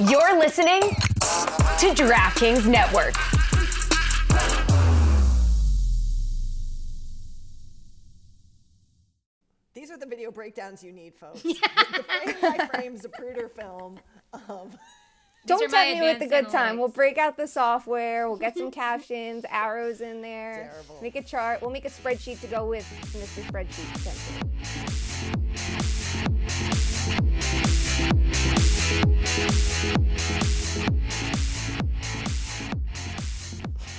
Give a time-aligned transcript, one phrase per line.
[0.00, 3.14] You're listening to DraftKings Network.
[9.72, 11.42] These are the video breakdowns you need, folks.
[11.42, 14.00] the, the frame by frame Zapruder film
[14.48, 14.76] of
[15.46, 16.76] Don't are my tempt me with the advanced good time.
[16.76, 18.28] We'll break out the software.
[18.28, 20.72] We'll get some captions, arrows in there.
[20.72, 20.98] Terrible.
[21.02, 21.62] Make a chart.
[21.62, 23.44] We'll make a spreadsheet to go with Mr.
[23.44, 23.94] Spreadsheet.
[23.94, 25.03] essentially.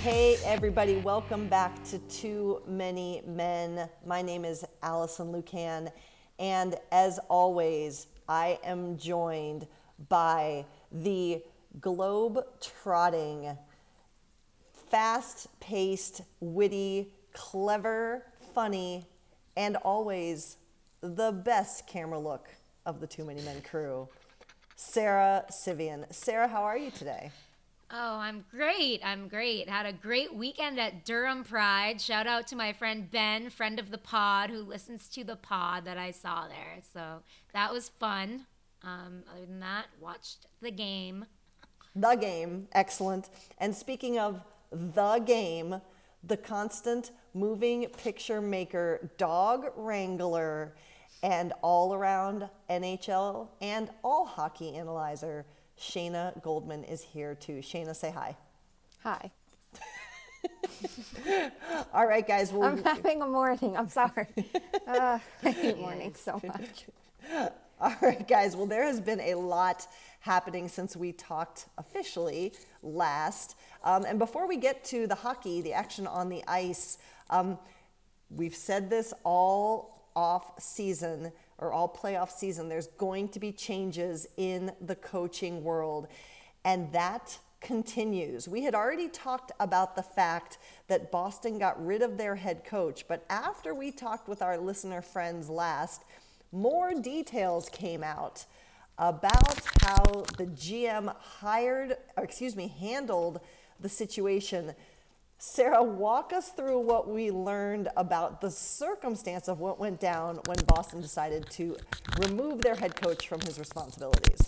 [0.05, 3.89] Hey, everybody, welcome back to Too Many Men.
[4.05, 5.91] My name is Alison Lukan,
[6.37, 9.65] and as always, I am joined
[10.07, 11.41] by the
[11.81, 13.57] globe trotting,
[14.91, 19.05] fast paced, witty, clever, funny,
[19.57, 20.57] and always
[21.01, 22.47] the best camera look
[22.85, 24.07] of the Too Many Men crew,
[24.75, 26.05] Sara Civian.
[26.11, 27.31] Sara, how are you today?
[27.91, 29.01] Oh, I'm great.
[29.05, 29.69] I'm great.
[29.69, 32.01] Had a great weekend at Durham Pride.
[32.01, 35.85] Shout out to my friend Ben, friend of the pod, who listens to the pod
[35.85, 36.81] that I saw there.
[36.93, 37.21] So
[37.53, 38.47] that was fun.
[38.83, 41.25] Um, other than that, watched the game.
[41.95, 43.29] The game, excellent.
[43.59, 45.79] And speaking of the game,
[46.23, 50.73] the constant moving picture maker, dog wrangler,
[51.25, 55.43] and all around NHL and all hockey analyzer,
[55.75, 57.61] Shayna Goldman is here too.
[57.63, 58.37] Shayna, say hi.
[59.01, 59.31] Hi.
[61.93, 62.51] All right, guys.
[62.51, 63.75] Well, I'm having a morning.
[63.75, 64.27] I'm sorry.
[64.87, 66.85] Uh, I hate mornings so much.
[67.81, 68.55] All right, guys.
[68.55, 69.87] Well, there has been a lot
[70.19, 73.55] happening since we talked officially last.
[73.83, 76.99] Um, and before we get to the hockey, the action on the ice,
[77.31, 77.57] um,
[78.29, 82.69] we've said this all off season or all playoff season.
[82.69, 86.07] There's going to be changes in the coaching world,
[86.63, 88.47] and that continues.
[88.47, 90.57] We had already talked about the fact
[90.87, 95.01] that Boston got rid of their head coach, but after we talked with our listener
[95.01, 96.03] friends last,
[96.51, 98.45] more details came out
[98.97, 103.41] about how the GM hired, excuse me, handled
[103.79, 104.73] the situation.
[105.37, 110.57] Sara, walk us through what we learned about the circumstance of what went down when
[110.65, 111.75] Boston decided to
[112.19, 114.41] remove their head coach from his responsibilities.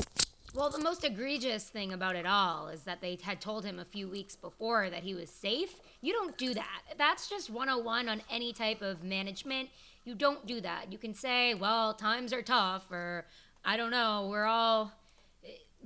[0.55, 3.85] Well, the most egregious thing about it all is that they had told him a
[3.85, 5.75] few weeks before that he was safe.
[6.01, 6.81] You don't do that.
[6.97, 9.69] That's just 101 on any type of management.
[10.03, 10.91] You don't do that.
[10.91, 13.25] You can say, well, times are tough, or
[13.63, 14.93] I don't know, we're all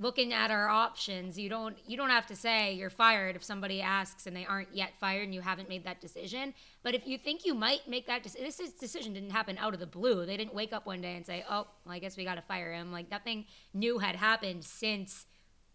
[0.02, 1.38] looking at our options.
[1.38, 4.74] You don't you don't have to say you're fired if somebody asks and they aren't
[4.74, 6.52] yet fired and you haven't made that decision.
[6.82, 9.74] But if you think you might make that decision, this is- decision didn't happen out
[9.74, 10.26] of the blue.
[10.26, 12.42] They didn't wake up one day and say, "Oh, well, I guess we got to
[12.42, 15.26] fire him." Like nothing new had happened since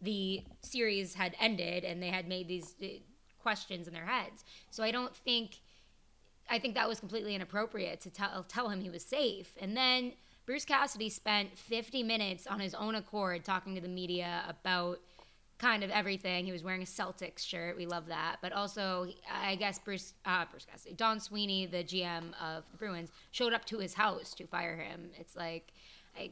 [0.02, 2.88] the series had ended and they had made these uh,
[3.40, 4.44] questions in their heads.
[4.70, 5.62] So I don't think
[6.50, 9.58] I think that was completely inappropriate to tell tell him he was safe.
[9.60, 10.14] And then
[10.48, 15.00] Bruce Cassidy spent 50 minutes on his own accord talking to the media about
[15.58, 16.46] kind of everything.
[16.46, 17.76] He was wearing a Celtics shirt.
[17.76, 18.38] We love that.
[18.42, 23.54] But also, I guess Bruce uh, Bruce Cassidy, Don Sweeney, the GM of Bruins, showed
[23.54, 25.10] up to his house to fire him.
[25.20, 25.74] It's like
[26.18, 26.32] I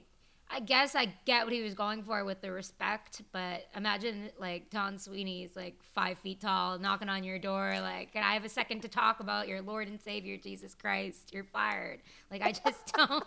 [0.50, 4.70] I guess I get what he was going for with the respect, but imagine like
[4.70, 8.50] Don Sweeney's like five feet tall, knocking on your door, like, "Can I have a
[8.50, 11.34] second to talk about your Lord and Savior Jesus Christ?
[11.34, 13.24] You're fired." Like, I just don't,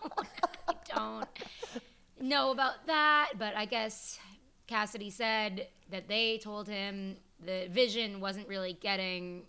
[0.69, 1.29] I don't
[2.21, 3.33] know about that.
[3.37, 4.19] But I guess
[4.69, 9.43] Cassidy said that they told him the vision wasn't really getting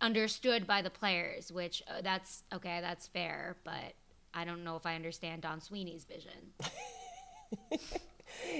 [0.00, 3.94] understood by the players, which uh, that's okay, that's fair, but
[4.34, 6.32] I don't know if I understand Don Sweeney's vision.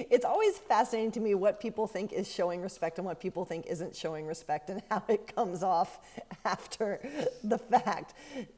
[0.09, 3.65] It's always fascinating to me what people think is showing respect and what people think
[3.67, 5.99] isn't showing respect and how it comes off
[6.45, 6.99] after
[7.43, 8.13] the fact.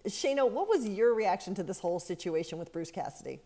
[0.06, 3.40] Shayna, what was your reaction to this whole situation with Bruce Cassidy?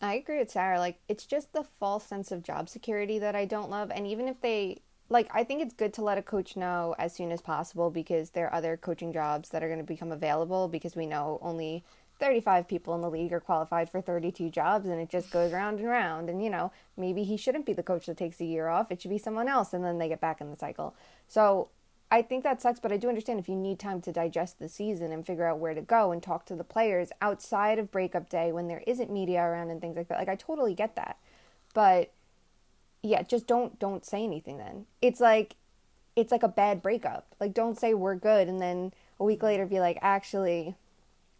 [0.00, 0.78] I agree with Sara.
[0.78, 3.90] Like, it's just the false sense of job security that I don't love.
[3.90, 4.78] And even if they,
[5.08, 8.30] like, I think it's good to let a coach know as soon as possible because
[8.30, 11.82] there are other coaching jobs that are going to become available because we know only
[12.18, 15.78] 35 people in the league are qualified for 32 jobs and it just goes round
[15.80, 16.30] and round.
[16.30, 18.90] And, you know, maybe he shouldn't be the coach that takes a year off.
[18.90, 20.94] It should be someone else and then they get back in the cycle.
[21.28, 21.68] So
[22.10, 24.68] I think that sucks, but I do understand if you need time to digest the
[24.68, 28.30] season and figure out where to go and talk to the players outside of breakup
[28.30, 30.18] day when there isn't media around and things like that.
[30.18, 31.18] Like I totally get that.
[31.74, 32.12] But
[33.02, 34.86] yeah, just don't don't say anything then.
[35.02, 35.56] It's like
[36.14, 37.34] it's like a bad breakup.
[37.40, 40.76] Like don't say we're good and then a week later be like actually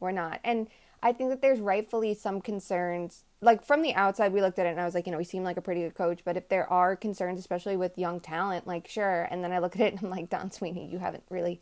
[0.01, 0.41] we're not.
[0.45, 0.69] And
[1.03, 3.25] I think that there's rightfully some concerns.
[3.41, 5.25] Like from the outside, we looked at it and I was like, you know, he
[5.25, 6.21] seemed like a pretty good coach.
[6.25, 9.29] But if there are concerns, especially with young talent, like sure.
[9.31, 11.61] And then I look at it and I'm like, Don Sweeney, you haven't really.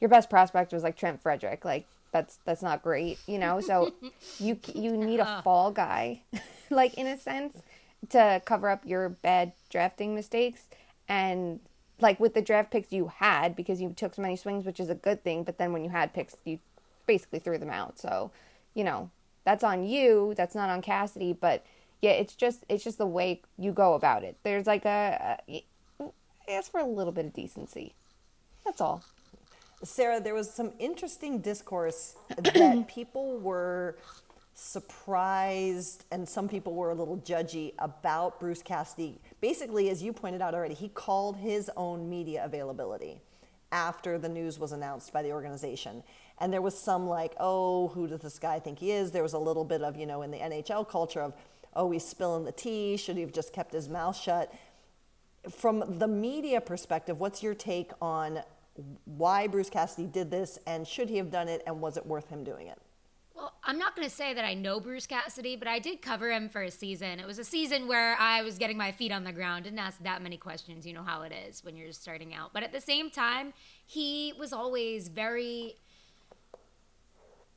[0.00, 1.64] Your best prospect was like Trent Frederic.
[1.64, 3.60] Like that's that's not great, you know.
[3.60, 3.92] So
[4.38, 5.42] you you need a uh.
[5.42, 6.22] fall guy,
[6.70, 7.62] like in a sense,
[8.10, 10.68] to cover up your bad drafting mistakes.
[11.08, 11.60] And
[12.00, 14.90] like with the draft picks you had, because you took so many swings, which is
[14.90, 15.42] a good thing.
[15.42, 16.58] But then when you had picks, you
[17.06, 17.98] basically threw them out.
[17.98, 18.30] So
[18.74, 19.10] you know,
[19.44, 20.34] that's on you.
[20.36, 21.32] That's not on Cassidy.
[21.32, 21.64] But
[22.02, 24.36] yeah, it's just it's just the way you go about it.
[24.42, 25.64] There's like a, a
[26.48, 27.94] ask for a little bit of decency.
[28.64, 29.02] That's all.
[29.82, 33.96] Sara, there was some interesting discourse that people were
[34.54, 39.18] surprised and some people were a little judgy about Bruce Cassidy.
[39.40, 43.20] Basically, as you pointed out already, he called his own media availability
[43.72, 46.02] after the news was announced by the organization.
[46.38, 49.12] And there was some like, oh, who does this guy think he is?
[49.12, 51.34] There was a little bit of, you know, in the NHL culture of,
[51.74, 52.96] oh, he's spilling the tea.
[52.96, 54.52] Should he have just kept his mouth shut?
[55.50, 58.40] From the media perspective, what's your take on
[59.04, 62.28] why Bruce Cassidy did this and should he have done it and was it worth
[62.28, 62.78] him doing it?
[63.34, 66.30] Well, I'm not going to say that I know Bruce Cassidy, but I did cover
[66.30, 67.18] him for a season.
[67.18, 70.00] It was a season where I was getting my feet on the ground, didn't ask
[70.04, 70.86] that many questions.
[70.86, 72.52] You know how it is when you're starting out.
[72.52, 73.52] But at the same time,
[73.86, 75.74] he was always very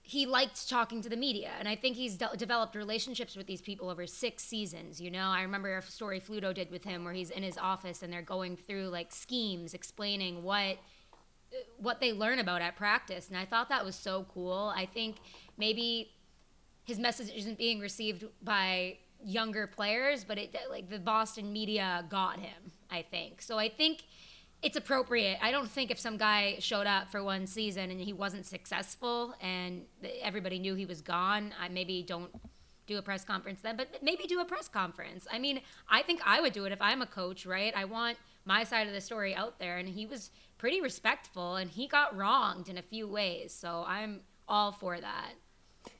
[0.07, 3.62] he liked talking to the media and i think he's de- developed relationships with these
[3.62, 5.27] people over six seasons you know?
[5.27, 8.21] I remember a story fluto did with him where he's in his office and they're
[8.21, 10.77] going through like schemes explaining what
[11.51, 14.71] uh, what they learn about at practice and i thought that was so cool.
[14.75, 15.18] I think
[15.57, 16.12] maybe
[16.86, 22.39] his message isn't being received by younger players but it like the boston media got
[22.39, 23.42] him i think.
[23.42, 24.03] So i think
[24.62, 25.38] it's appropriate.
[25.42, 29.36] I don't think if some guy showed up for one season and he wasn't successful
[29.39, 29.83] and
[30.21, 32.31] everybody knew he was gone, I maybe don't
[32.88, 35.27] do a press conference then, but maybe do a press conference.
[35.31, 37.74] I mean, I think I would do it if I'm a coach, right?
[37.75, 41.69] I want my side of the story out there and he was pretty respectful and
[41.69, 43.53] he got wronged in a few ways.
[43.53, 45.33] So I'm all for that.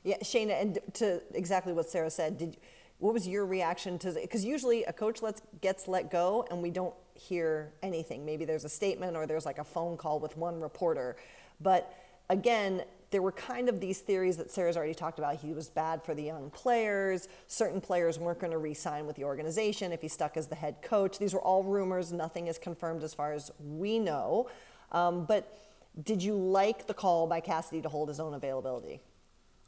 [0.02, 2.56] Yeah, Shayna, and to exactly what Sara said, did
[2.98, 6.70] what was your reaction to because usually a coach lets gets let go and we
[6.70, 8.24] don't hear anything.
[8.24, 11.16] Maybe there's a statement or there's like a phone call with one reporter.
[11.60, 11.92] But
[12.30, 15.36] again, there were kind of these theories that Sara's already talked about.
[15.36, 17.28] He was bad for the young players.
[17.46, 20.54] Certain players weren't going to re sign with the organization if he stuck as the
[20.54, 21.18] head coach.
[21.18, 22.12] These were all rumors.
[22.12, 24.48] Nothing is confirmed as far as we know.
[24.92, 25.58] Um, but
[26.02, 29.00] did you like the call by Cassidy to hold his own availability?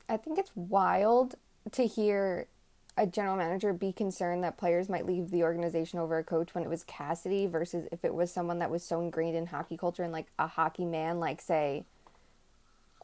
[0.08, 1.36] I think it's wild
[1.72, 2.46] to hear
[3.00, 6.62] a general manager be concerned that players might leave the organization over a coach when
[6.62, 10.02] it was Cassidy versus if it was someone that was so ingrained in hockey culture
[10.02, 11.84] and like a hockey man, like say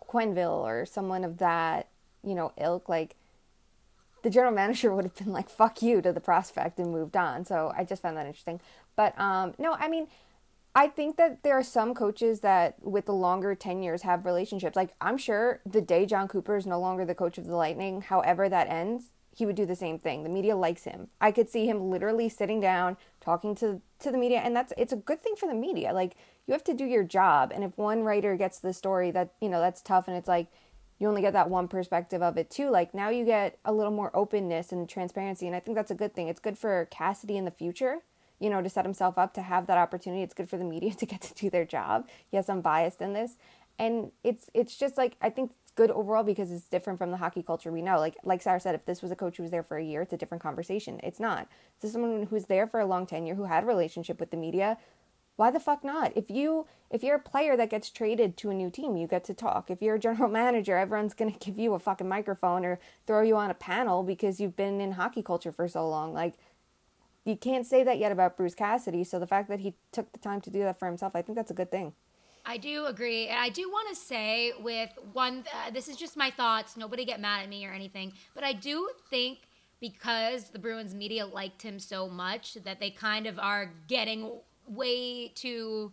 [0.06, 1.88] Quenneville or someone of that,
[2.22, 3.16] you know, ilk, like
[4.22, 7.46] the general manager would have been like, fuck you to the prospect and moved on.
[7.46, 8.60] So I just found that interesting.
[8.96, 10.08] But um, no, I mean,
[10.74, 14.76] I think that there are some coaches that, with the longer tenures, have relationships.
[14.76, 18.02] Like, I'm sure the day Jon Cooper is no longer the coach of the Lightning,
[18.02, 20.22] however that ends, he would do the same thing.
[20.22, 21.08] The media likes him.
[21.20, 24.94] I could see him literally sitting down talking to to the media and that's it's
[24.94, 25.92] a good thing for the media.
[25.92, 26.16] Like
[26.46, 29.50] you have to do your job and if one writer gets the story that, you
[29.50, 30.46] know, that's tough and it's like
[30.98, 32.70] you only get that one perspective of it too.
[32.70, 35.94] Like now you get a little more openness and transparency and I think that's a
[35.94, 36.28] good thing.
[36.28, 37.98] It's good for Cassidy in the future,
[38.40, 40.22] you know, to set himself up to have that opportunity.
[40.22, 42.08] It's good for the media to get to do their job.
[42.32, 43.36] Yes, I'm biased in this.
[43.78, 47.42] And it's it's just like I think good overall because it's different from the hockey
[47.42, 47.98] culture we know.
[47.98, 50.02] Like like Sara said, if this was a coach who was there for a year,
[50.02, 50.98] it's a different conversation.
[51.04, 51.46] It's not.
[51.80, 54.36] This is someone who's there for a long tenure, who had a relationship with the
[54.36, 54.78] media.
[55.36, 56.16] Why the fuck not?
[56.16, 59.24] If you if you're a player that gets traded to a new team, you get
[59.24, 59.70] to talk.
[59.70, 63.36] If you're a general manager, everyone's gonna give you a fucking microphone or throw you
[63.36, 66.14] on a panel because you've been in hockey culture for so long.
[66.14, 66.34] Like
[67.24, 69.04] you can't say that yet about Bruce Cassidy.
[69.04, 71.36] So the fact that he took the time to do that for himself, I think
[71.36, 71.92] that's a good thing.
[72.46, 73.26] I do agree.
[73.26, 76.76] And I do want to say, with one, uh, this is just my thoughts.
[76.76, 78.12] Nobody get mad at me or anything.
[78.34, 79.40] But I do think
[79.80, 84.30] because the Bruins media liked him so much that they kind of are getting
[84.66, 85.92] way to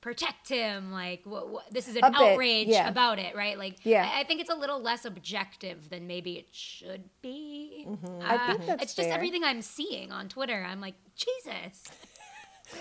[0.00, 0.92] protect him.
[0.92, 2.88] Like, what, what, this is an outrage yeah.
[2.88, 3.58] about it, right?
[3.58, 4.10] Like, yeah.
[4.14, 7.86] I, I, think it's a little less objective than maybe it should be.
[7.88, 8.20] Mm-hmm.
[8.20, 10.66] Uh, I think that's It's just everything I'm seeing on Twitter.
[10.68, 11.84] I'm like, Jesus.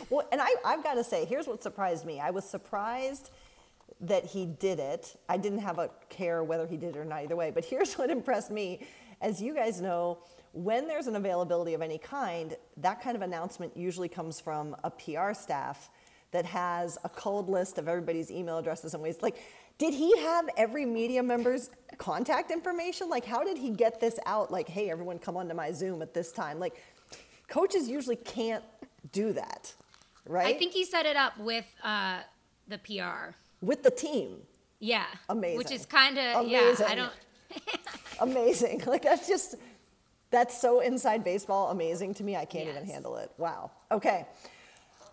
[0.10, 2.20] Well, and I, I've got to say, here's what surprised me.
[2.20, 3.32] I was surprised
[4.02, 5.16] that he did it.
[5.30, 7.52] I didn't have a care whether he did it or not either way.
[7.52, 8.86] But here's what impressed me.
[9.22, 10.20] As you guys know,
[10.54, 14.90] when there's an availability of any kind, that kind of announcement usually comes from a
[14.90, 15.90] PR staff
[16.32, 19.18] that has a cold list of everybody's email addresses and ways.
[19.22, 19.38] Like,
[19.78, 23.10] did he have every media member's contact information?
[23.10, 24.52] Like, how did he get this out?
[24.52, 26.60] Like, hey, everyone come onto my Zoom at this time.
[26.60, 26.76] Like,
[27.48, 28.64] coaches usually can't
[29.12, 29.74] do that,
[30.28, 30.56] right?
[30.56, 32.20] I think he set it up with uh,
[32.68, 33.36] the PR.
[33.62, 34.38] with the team.
[34.80, 35.06] Yeah.
[35.30, 35.58] Amazing.
[35.58, 36.62] Which is kind of yeah.
[36.62, 36.88] Amazing.
[36.88, 37.14] I don't.
[38.20, 38.84] Amazing.
[38.86, 39.56] Like that's just
[40.32, 42.36] that's so inside baseball amazing to me.
[42.36, 43.32] I can't even handle it.
[43.38, 43.72] Wow.
[43.92, 44.26] Okay.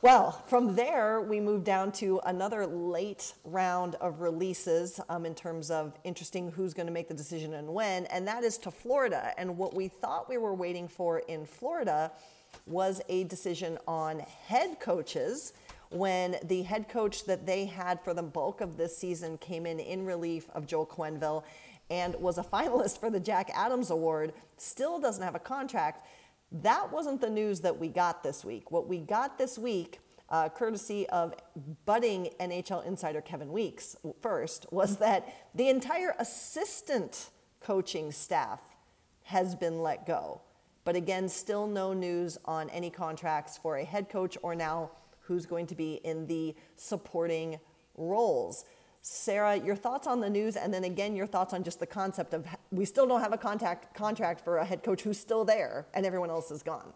[0.00, 5.72] Well, from there, we move down to another late round of releases um, in terms
[5.72, 9.32] of interesting who's going to make the decision and when, and that is to Florida.
[9.36, 12.12] And what we thought we were waiting for in Florida
[12.68, 15.52] was a decision on head coaches
[15.90, 19.80] when the head coach that they had for the bulk of this season came in
[19.80, 21.44] in relief of Joel Quenneville
[21.90, 26.06] and was a finalist for the Jack Adams Award, still doesn't have a contract.
[26.50, 28.70] That wasn't the news that we got this week.
[28.70, 31.34] What we got this week, uh, courtesy of
[31.86, 38.60] budding NHL insider Kevin Weeks, first, was that the entire assistant coaching staff
[39.24, 40.40] has been let go.
[40.88, 44.90] But again, still no news on any contracts for a head coach or now
[45.20, 47.60] who's going to be in the supporting
[47.98, 48.64] roles.
[49.02, 52.32] Sara, your thoughts on the news, and then again, your thoughts on just the concept
[52.32, 55.84] of we still don't have a contact contract for a head coach who's still there
[55.92, 56.94] and everyone else is gone.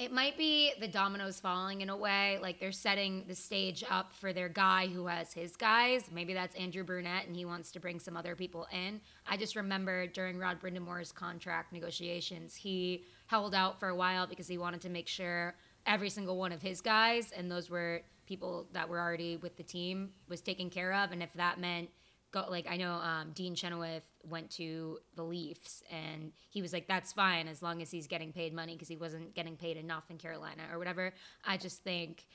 [0.00, 4.14] It might be the dominoes falling in a way, like they're setting the stage up
[4.14, 6.04] for their guy who has his guys.
[6.10, 9.02] Maybe that's Andrew Brunette and he wants to bring some other people in.
[9.26, 14.48] I just remember during Rod Brind'Amour's contract negotiations, he held out for a while because
[14.48, 15.54] he wanted to make sure
[15.84, 19.62] every single one of his guys, and those were people that were already with the
[19.62, 21.12] team, was taken care of.
[21.12, 21.90] And if that meant
[22.32, 26.86] go like I know um, Dean Chenoweth went to the Leafs and he was like
[26.86, 30.04] that's fine as long as he's getting paid money because he wasn't getting paid enough
[30.10, 31.12] in Carolina or whatever.
[31.44, 32.26] I just think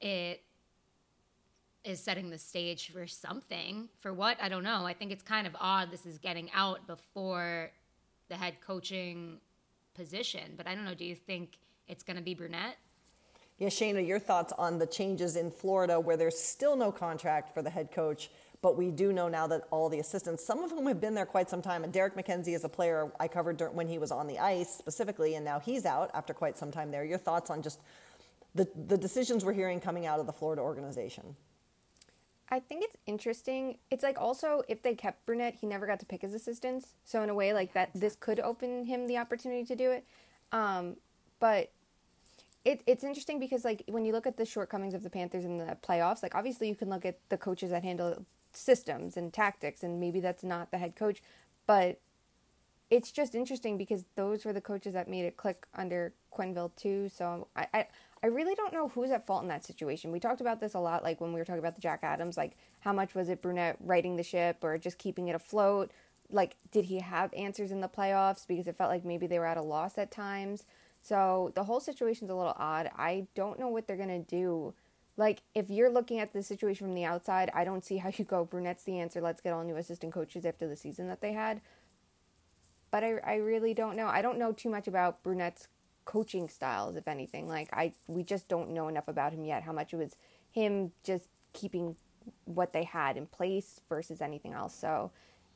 [0.00, 0.42] it
[1.84, 3.88] is setting the stage for something.
[3.98, 4.36] For what?
[4.42, 4.84] I don't know.
[4.84, 7.70] I think it's kind of odd this is getting out before
[8.28, 9.38] the head coaching
[9.94, 10.94] position, but I don't know.
[10.94, 12.76] Do you think it's going to be Brunette?
[13.58, 17.60] Yeah, Shayna, your thoughts on the changes in Florida where there's still no contract for
[17.60, 20.86] the head coach, but we do know now that all the assistants, some of whom
[20.86, 23.88] have been there quite some time, and Derek MacKenzie is a player I covered when
[23.88, 27.04] he was on the ice specifically, and now he's out after quite some time there.
[27.04, 27.80] Your thoughts on just
[28.54, 31.36] the, the decisions we're hearing coming out of the Florida organization?
[32.50, 33.76] I think it's interesting.
[33.90, 36.94] It's like also if they kept Brunette, he never got to pick his assistants.
[37.04, 40.04] So in a way, like that, this could open him the opportunity to do it.
[40.50, 40.96] Um,
[41.40, 41.70] but
[42.64, 45.58] it, it's interesting because like when you look at the shortcomings of the Panthers in
[45.58, 49.82] the playoffs, like obviously you can look at the coaches that handle systems and tactics,
[49.82, 51.22] and maybe that's not the head coach,
[51.66, 52.00] but
[52.90, 57.08] it's just interesting because those were the coaches that made it click under Quenneville too.
[57.14, 57.86] So I, I,
[58.22, 60.10] I really don't know who's at fault in that situation.
[60.10, 62.36] We talked about this a lot, like when we were talking about the Jack Adams,
[62.36, 65.90] like how much was it Brunette righting the ship or just keeping it afloat?
[66.30, 68.46] Like, did he have answers in the playoffs?
[68.46, 70.64] Because it felt like maybe they were at a loss at times.
[71.02, 72.90] So the whole situation's a little odd.
[72.96, 74.74] I don't know what they're gonna do.
[75.18, 78.24] Like, if you're looking at the situation from the outside, I don't see how you
[78.24, 78.46] go.
[78.46, 79.20] Brunette's the answer.
[79.20, 81.60] Let's get all new assistant coaches after the season that they had
[82.90, 84.06] but I, I really don't know.
[84.06, 85.68] I don't know too much about Brunette's
[86.04, 87.48] coaching styles, if anything.
[87.48, 89.62] Like I we just don't know enough about him yet.
[89.62, 90.16] How much it was
[90.50, 91.96] him just keeping
[92.44, 94.74] what they had in place versus anything else.
[94.74, 95.10] So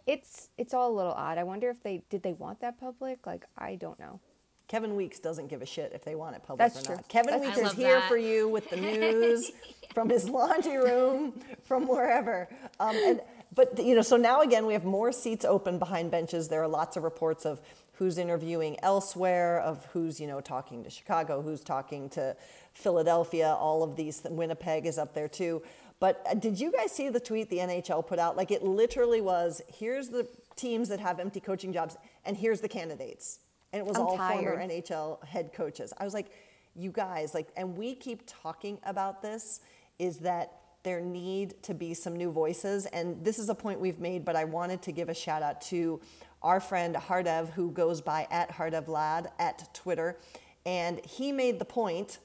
[0.07, 1.39] it's it's all a little odd.
[1.39, 3.27] I wonder if they did they want that public?
[3.27, 4.21] Like I don't know.
[4.69, 6.95] Kevin Weeks doesn't give a shit if they want it public That's or true.
[6.97, 7.09] not.
[7.09, 7.67] Kevin That's Weeks true.
[7.67, 8.09] is here that.
[8.09, 9.53] for you with the news
[9.93, 12.49] from his laundry room, from wherever.
[12.81, 13.21] Um, and
[13.55, 16.49] but you know, so now again we have more seats open behind benches.
[16.49, 17.61] There are lots of reports of
[17.95, 22.35] who's interviewing elsewhere, of who's you know talking to Chicago, who's talking to
[22.73, 23.49] Philadelphia.
[23.59, 24.23] All of these.
[24.29, 25.63] Winnipeg is up there too.
[26.01, 28.37] But uh, did you guys see the tweet the NHL put out?
[28.37, 30.27] Like it literally was, here's the
[30.57, 33.39] teams that have empty coaching jobs, and here's the candidates.
[33.73, 34.45] And it was I'm all tired.
[34.45, 35.93] former NHL head coaches.
[35.99, 36.31] I was like,
[36.75, 39.61] you guys, like, and we keep talking about this,
[39.99, 40.53] is that
[40.83, 42.87] there need to be some new voices.
[42.87, 45.61] And this is a point we've made, but I wanted to give a shout out
[45.63, 46.01] to
[46.43, 50.19] our friend Hardev, who goes by at Hardev Lad at Twitter.
[50.67, 52.19] And he made the point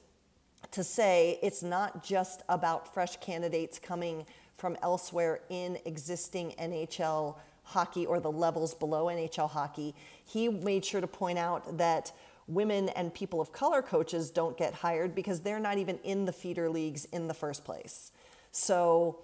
[0.72, 4.26] to say it's not just about fresh candidates coming
[4.56, 7.36] from elsewhere in existing NHL
[7.68, 9.94] hockey or the levels below NHL hockey.
[10.24, 12.12] He made sure to point out that
[12.46, 16.32] women and people of color coaches don't get hired because they're not even in the
[16.32, 18.10] feeder leagues in the first place.
[18.52, 19.20] So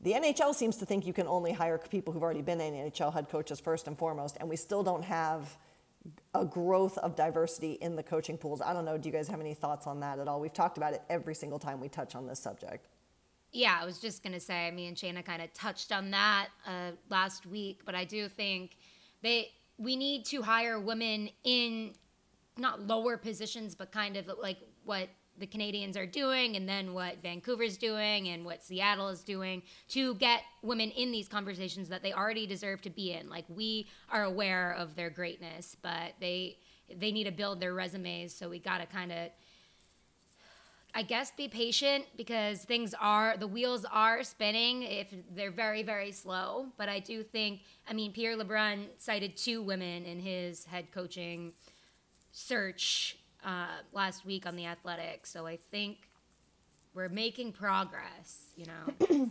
[0.00, 3.28] the NHL seems to think you can only hire people who've already been NHL head
[3.28, 5.56] coaches first and foremost, and we still don't have
[6.34, 8.60] a growth of diversity in the coaching pools.
[8.60, 8.98] I don't know.
[8.98, 10.40] Do you guys have any thoughts on that at all?
[10.40, 12.86] We've talked about it every single time we touch on this subject.
[13.52, 16.92] Yeah, I was just gonna say, me and Shayna kind of touched on that uh,
[17.08, 18.76] last week, but I do think
[19.22, 21.94] they we need to hire women in
[22.56, 27.20] not lower positions, but kind of like what the Canadiens are doing, and then what
[27.20, 32.12] Vancouver's doing, and what Seattle is doing to get women in these conversations that they
[32.12, 33.28] already deserve to be in.
[33.28, 36.58] Like we are aware of their greatness, but they
[36.94, 38.34] they need to build their resumes.
[38.34, 39.28] So we got to kind of
[40.96, 46.10] I guess be patient because things are the wheels are spinning if they're very very
[46.10, 46.68] slow.
[46.78, 51.52] But I do think I mean Pierre LeBrun cited two women in his head coaching
[52.32, 55.98] search uh, last week on the Athletic, so I think
[56.94, 58.52] we're making progress.
[58.56, 59.30] You know.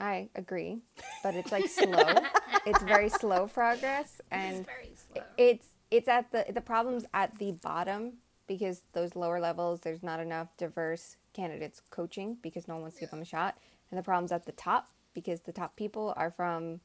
[0.00, 0.78] I agree,
[1.22, 2.14] but it's like slow.
[2.66, 5.22] it's very slow progress, and it's very slow.
[5.36, 8.14] it's it's at the the problems at the bottom
[8.46, 13.00] because those lower levels there's not enough diverse candidates coaching because no one wants to
[13.00, 13.56] give them a shot,
[13.90, 16.80] and the problems at the top because the top people are from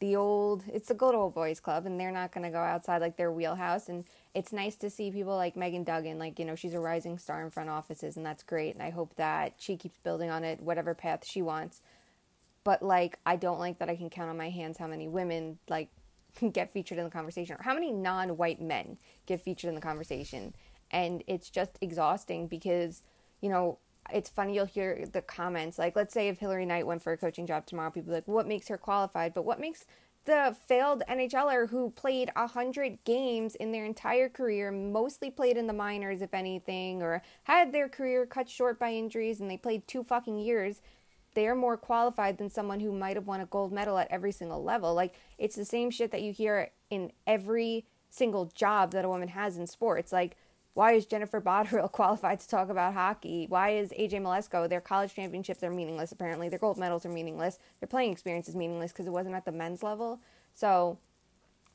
[0.00, 3.00] the old it's the good old boys club and they're not going to go outside
[3.00, 3.88] like their wheelhouse.
[3.88, 7.18] And it's nice to see people like Meghan Duggan like you know she's a rising
[7.18, 10.44] star in front offices and that's great and i hope that she keeps building on
[10.44, 11.80] it whatever path she wants.
[12.64, 15.58] But like i don't like that i can count on my hands how many women
[15.68, 15.88] like
[16.52, 20.54] get featured in the conversation or how many non-white men get featured in the conversation.
[20.90, 23.02] And it's just exhausting because
[23.40, 23.78] you know
[24.12, 27.16] it's funny you'll hear the comments like let's say if Hilary Knight went for a
[27.16, 29.34] coaching job tomorrow people be like what makes her qualified?
[29.34, 29.84] But what makes
[30.24, 35.72] the failed NHLer who played 100 games in their entire career mostly played in the
[35.72, 40.04] minors if anything or had their career cut short by injuries and they played two
[40.04, 40.82] fucking years
[41.34, 44.62] they're more qualified than someone who might have won a gold medal at every single
[44.62, 49.08] level like it's the same shit that you hear in every single job that a
[49.08, 50.36] woman has in sports like
[50.78, 53.46] why is Jennifer Botterill qualified to talk about hockey?
[53.48, 54.68] Why is AJ Mleczko?
[54.68, 56.48] Their college championships are meaningless, apparently.
[56.48, 57.58] Their gold medals are meaningless.
[57.80, 60.20] Their playing experience is meaningless because it wasn't at the men's level.
[60.54, 60.98] So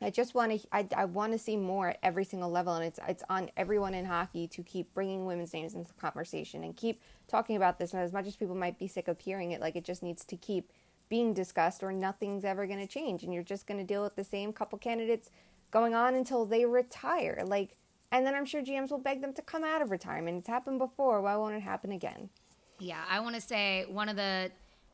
[0.03, 2.85] I just want to I, I want to see more at every single level and
[2.85, 6.75] it's it's on everyone in hockey to keep bringing women's names into the conversation and
[6.75, 9.61] keep talking about this and as much as people might be sick of hearing it
[9.61, 10.71] like it just needs to keep
[11.09, 14.15] being discussed or nothing's ever going to change and you're just going to deal with
[14.15, 15.29] the same couple candidates
[15.71, 17.77] going on until they retire like
[18.13, 20.37] and then I'm sure GMs will beg them to come out of retirement.
[20.37, 21.19] It's happened before.
[21.19, 22.29] Why won't it happen again?
[22.77, 24.51] Yeah, I want to say one of the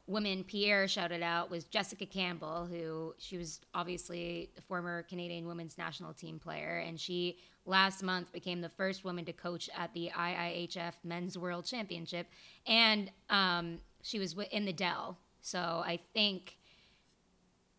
[0.10, 5.78] women Pierre shouted out was Jessica Campbell, who she was obviously a former Canadian women's
[5.78, 10.10] national team player, and she last month became the first woman to coach at the
[10.16, 12.26] IIHF Men's World Championship,
[12.66, 15.18] and um, she was in the Dell.
[15.42, 16.58] So I think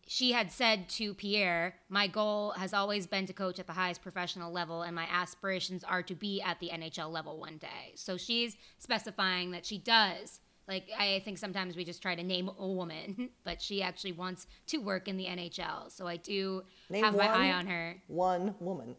[0.07, 4.01] she had said to Pierre, My goal has always been to coach at the highest
[4.01, 7.91] professional level, and my aspirations are to be at the NHL level one day.
[7.95, 10.39] So she's specifying that she does.
[10.71, 14.47] Like, I think sometimes we just try to name a woman, but she actually wants
[14.67, 15.91] to work in the NHL.
[15.91, 18.01] So I do Name have my eye on her.
[18.07, 18.95] One woman.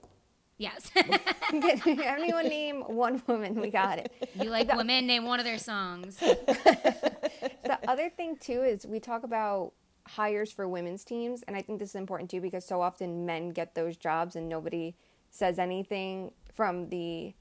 [0.58, 0.90] Yes.
[1.50, 3.58] Anyone name one woman?
[3.58, 4.12] We got it.
[4.35, 6.16] you like women, name one of their songs.
[6.18, 9.72] the other thing too is we talk about
[10.06, 13.50] hires for women's teams and i think this is important too because so often men
[13.50, 14.96] get those jobs and nobody
[15.30, 17.32] says anything from the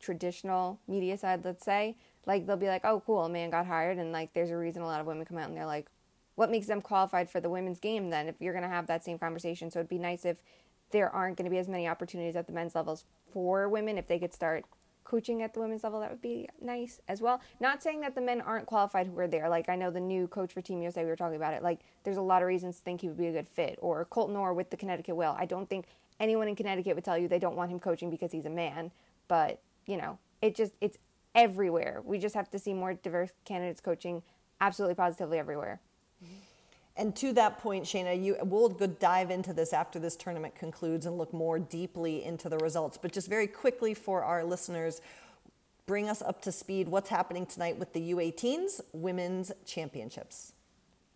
[0.00, 3.98] traditional media side let's say like they'll be like oh cool a man got hired
[3.98, 5.86] and like there's a reason a lot of women come out and they're like
[6.34, 9.04] what makes them qualified for the women's game then if you're going to have that
[9.04, 10.42] same conversation so it'd be nice if
[10.90, 14.06] there aren't going to be as many opportunities at the men's levels for women if
[14.06, 14.64] they could start
[15.10, 17.40] coaching at the women's level, that would be nice as well.
[17.58, 19.48] Not saying that the men aren't qualified who are there.
[19.48, 21.64] Like I know the new coach for Team USA, we were talking about it.
[21.64, 23.76] Like there's a lot of reasons to think he would be a good fit.
[23.82, 25.36] Or Colton Orr with the Connecticut Whale.
[25.36, 25.86] I don't think
[26.20, 28.92] anyone in Connecticut would tell you they don't want him coaching because he's a man.
[29.26, 30.96] But you know, it just it's
[31.34, 32.02] everywhere.
[32.04, 34.22] We just have to see more diverse candidates coaching
[34.60, 35.80] absolutely positively everywhere.
[36.96, 41.06] And to that point, Shayna, you we'll go dive into this after this tournament concludes
[41.06, 42.98] and look more deeply into the results.
[42.98, 45.00] But just very quickly for our listeners,
[45.86, 46.88] bring us up to speed.
[46.88, 50.52] What's happening tonight with the U18s Women's Championships?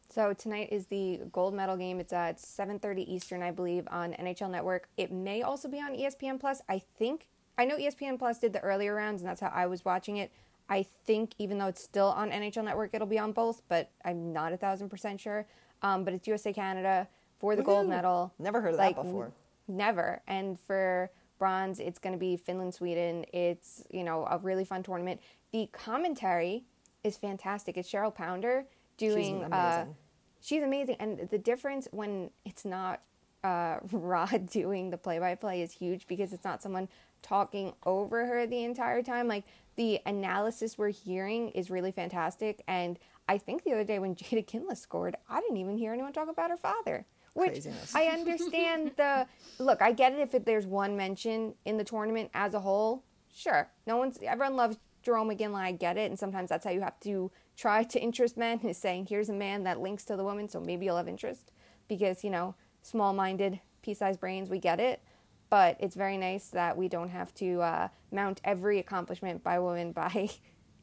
[0.08, 1.98] So tonight is the gold medal game.
[1.98, 4.88] It's at 7:30 Eastern, I believe, on NHL Network.
[4.96, 6.62] It may also be on ESPN Plus.
[6.68, 9.84] I think I know ESPN Plus did the earlier rounds, and that's how I was
[9.84, 10.32] watching it.
[10.68, 14.32] I think even though it's still on NHL Network, it'll be on both, but I'm
[14.32, 15.46] not a thousand percent sure.
[15.82, 17.06] Um, but it's USA Canada
[17.38, 17.90] for the gold Woohoo!
[17.90, 18.32] medal.
[18.38, 19.26] Never heard of that before.
[19.26, 19.32] n-
[19.76, 20.22] Never.
[20.26, 23.24] And for bronze, it's going to be Finland, Sweden.
[23.32, 25.20] It's you know a really fun tournament.
[25.52, 26.64] The commentary
[27.04, 27.76] is fantastic.
[27.76, 28.64] It's Cheryl Pounder
[28.96, 29.44] doing.
[29.44, 29.96] Uh, amazing.
[30.40, 33.02] she's amazing, and the difference when it's not
[33.44, 36.88] uh, Rod doing the play by play is huge because it's not someone
[37.22, 39.28] talking over her the entire time.
[39.28, 39.44] Like
[39.76, 42.62] the analysis we're hearing is really fantastic.
[42.66, 46.12] And I think the other day when Jade Iginla scored, I didn't even hear anyone
[46.12, 47.06] talk about her father.
[47.34, 47.94] Which Craziness.
[47.94, 49.26] I understand the
[49.58, 49.82] look.
[49.82, 53.02] I get it if it, there's one mention in the tournament as a whole.
[53.34, 55.56] Sure, no one's everyone loves Jarome Iginla.
[55.56, 58.78] I get it, and sometimes that's how you have to try to interest men is
[58.78, 61.50] saying here's a man that links to the woman, so maybe you'll have interest
[61.88, 62.54] because you know
[62.84, 64.48] small-minded, pea-sized brains.
[64.48, 65.02] We get it,
[65.50, 69.62] but it's very nice that we don't have to uh, mount every accomplishment by a
[69.62, 70.30] woman by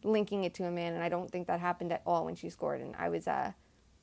[0.03, 2.49] linking it to a man, and I don't think that happened at all when she
[2.49, 3.51] scored, and I was uh,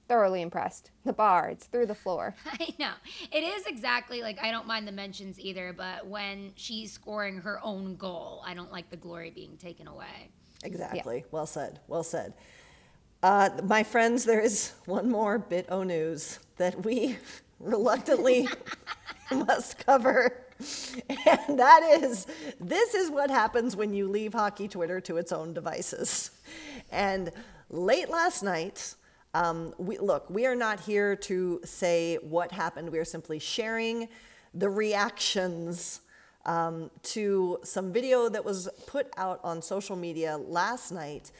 [0.06, 0.90] thoroughly impressed.
[1.04, 2.34] The bar, it's through the floor.
[2.46, 2.92] I know.
[3.32, 7.60] It is exactly like I don't mind the mentions either, but when she's scoring her
[7.62, 10.30] own goal, I don't like the glory being taken away.
[10.64, 11.24] Exactly.
[11.30, 11.80] Well said.
[11.86, 12.34] Well said.
[13.22, 17.18] Uh, my friends, there is one more bit o news that we
[17.60, 18.48] reluctantly
[19.30, 20.44] must cover.
[21.26, 22.26] And that is
[22.60, 26.32] this is what happens when you leave hockey Twitter to its own devices.
[26.90, 27.30] And
[27.70, 28.94] late last night,
[29.34, 32.90] um, we, look, we are not here to say what happened.
[32.90, 34.08] We are simply sharing
[34.54, 36.00] the reactions
[36.46, 41.30] um, to some video that was put out on social media last night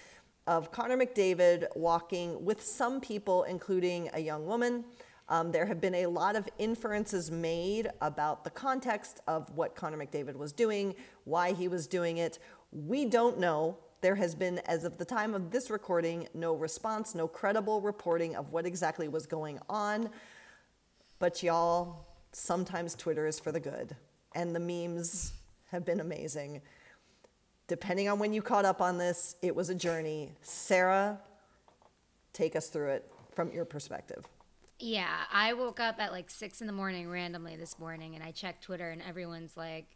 [0.47, 4.85] of Connor McDavid walking with some people, including a young woman.
[5.29, 9.99] Um, there have been a lot of inferences made about the context of what Connor
[9.99, 12.39] McDavid was doing, why he was doing it.
[12.73, 13.77] We don't know.
[14.01, 18.37] There has been, as of the time of this recording, no response, no credible reporting
[18.37, 20.09] of what exactly was going on.
[21.19, 23.97] But y'all, sometimes Twitter is for the good,
[24.35, 25.33] and the memes
[25.71, 26.63] have been amazing.
[27.67, 30.33] Depending on when you caught up on this, it was a journey.
[30.41, 31.19] Sara,
[32.33, 34.25] take us through it from your perspective.
[34.79, 38.31] Yeah, I woke up at like six in the morning randomly this morning and I
[38.31, 39.87] checked Twitter and everyone's like,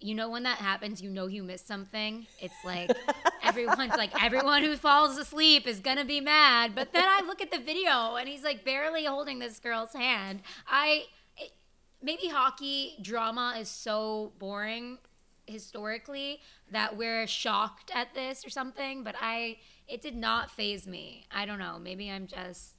[0.00, 2.26] you know, when that happens, you know you missed something.
[2.40, 2.90] It's like
[3.42, 6.74] everyone's like, everyone who falls asleep is gonna be mad.
[6.74, 10.40] But then I look at the video and he's like barely holding this girl's hand.
[10.66, 11.04] I
[11.36, 11.52] it,
[12.02, 14.98] maybe hockey drama is so boring
[15.46, 19.04] historically that we're shocked at this or something.
[19.04, 21.26] But I, it did not phase me.
[21.30, 21.78] I don't know.
[21.78, 22.74] Maybe I'm just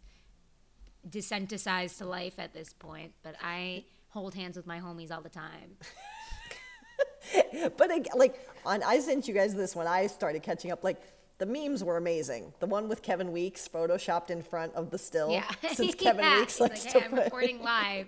[1.10, 3.14] desensitized to life at this point.
[3.24, 5.78] But I hold hands with my homies all the time.
[7.78, 10.84] but like on I sent you guys this when I started catching up.
[10.84, 11.02] Like
[11.38, 12.54] the memes were amazing.
[12.60, 15.32] The one with Kevin Weeks photoshopped in front of the still.
[15.32, 15.50] Yeah.
[15.74, 16.40] Since Kevin yeah.
[16.40, 18.08] Weeks He's likes like, to hey, I'm put- recording live.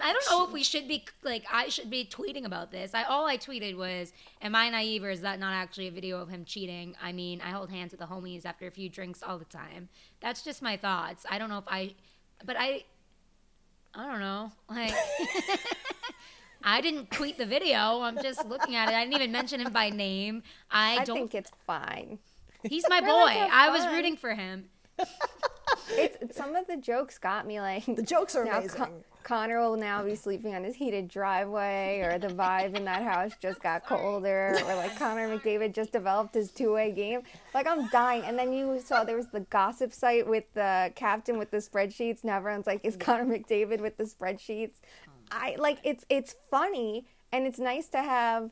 [0.00, 2.94] I don't know if we should be like I should be tweeting about this.
[2.94, 6.18] I all I tweeted was, "Am I naive or is that not actually a video
[6.20, 9.22] of him cheating?" I mean, I hold hands with the homies after a few drinks
[9.22, 9.90] all the time.
[10.20, 11.26] That's just my thoughts.
[11.30, 11.94] I don't know if I,
[12.44, 12.84] but I,
[13.94, 14.50] I don't know.
[14.70, 14.94] Like,
[16.64, 18.00] I didn't tweet the video.
[18.00, 18.94] I'm just looking at it.
[18.94, 20.42] I didn't even mention him by name.
[20.70, 21.16] I, I don't.
[21.16, 22.18] think it's fine.
[22.64, 23.48] he's my boy.
[23.52, 24.68] I was rooting for him.
[25.90, 28.76] It's some of the jokes got me like The jokes are now amazing.
[28.78, 33.02] Con- Connor will now be sleeping on his heated driveway, or the vibe in that
[33.02, 37.22] house just got colder, or like Connor McDavid just developed his two-way game.
[37.52, 38.22] Like I'm dying.
[38.24, 42.24] And then you saw there was the gossip site with the captain with the spreadsheets.
[42.24, 44.80] Now everyone's like, "Is Connor McDavid with the spreadsheets?"
[45.30, 48.50] I like it's it's funny and it's nice to have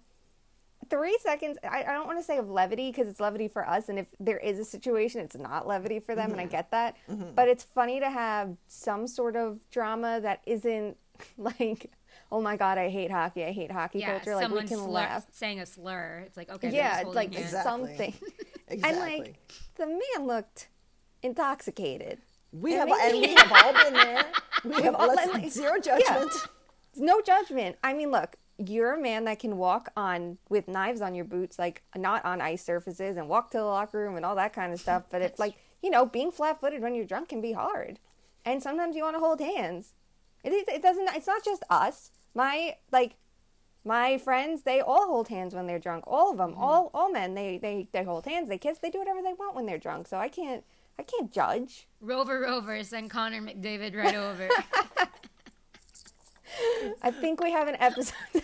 [0.89, 3.89] three seconds i, I don't want to say of levity because it's levity for us
[3.89, 6.53] and if there is a situation it's not levity for them and i mm-hmm.
[6.53, 7.31] get that mm-hmm.
[7.35, 10.97] but it's funny to have some sort of drama that isn't
[11.39, 11.91] like
[12.31, 14.91] oh my god i hate hockey i hate hockey Yeah, culture like we can slur-
[14.91, 16.23] laugh saying a slur.
[16.27, 17.47] It's like okay, yeah it's like hands.
[17.47, 17.71] Exactly.
[17.71, 18.15] something
[18.69, 18.83] Exactly.
[18.85, 19.37] and like
[19.77, 20.69] the man looked
[21.23, 22.21] intoxicated
[22.53, 24.25] we and have maybe- and we have all been there.
[24.65, 26.25] We have all- let's- like- zero yeah.
[26.99, 27.77] No judgment.
[27.83, 31.59] I mean, look, you're a man that can walk on with knives on your boots,
[31.59, 34.73] like not on ice surfaces, and walk to the locker room and all that kind
[34.73, 35.05] of stuff.
[35.11, 37.99] But it's like, you know, being flat-footed when you're drunk can be hard,
[38.45, 39.93] and sometimes you want to hold hands.
[40.43, 40.65] It is.
[40.69, 41.09] It doesn't.
[41.15, 42.13] It's not just us.
[42.35, 43.17] My like,
[43.85, 46.05] my friends, they all hold hands when they're drunk.
[46.07, 46.53] All of them.
[46.53, 46.63] Mm-hmm.
[46.63, 47.35] All all men.
[47.35, 48.49] They they they hold hands.
[48.49, 48.79] They kiss.
[48.79, 50.09] They do whatever they want when they're drunk.
[50.09, 50.65] So I can't.
[50.99, 51.89] I can't judge.
[52.01, 54.49] Rover Rover send Connor McDavid right over.
[57.03, 58.15] I think we have an episode.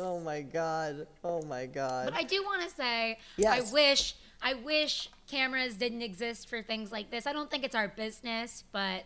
[0.00, 1.08] Oh my god.
[1.24, 2.04] Oh my god.
[2.04, 3.68] But I do want to say, Yes.
[3.68, 7.26] I wish, I wish cameras didn't exist for things like this.
[7.26, 9.02] I don't think it's our business, but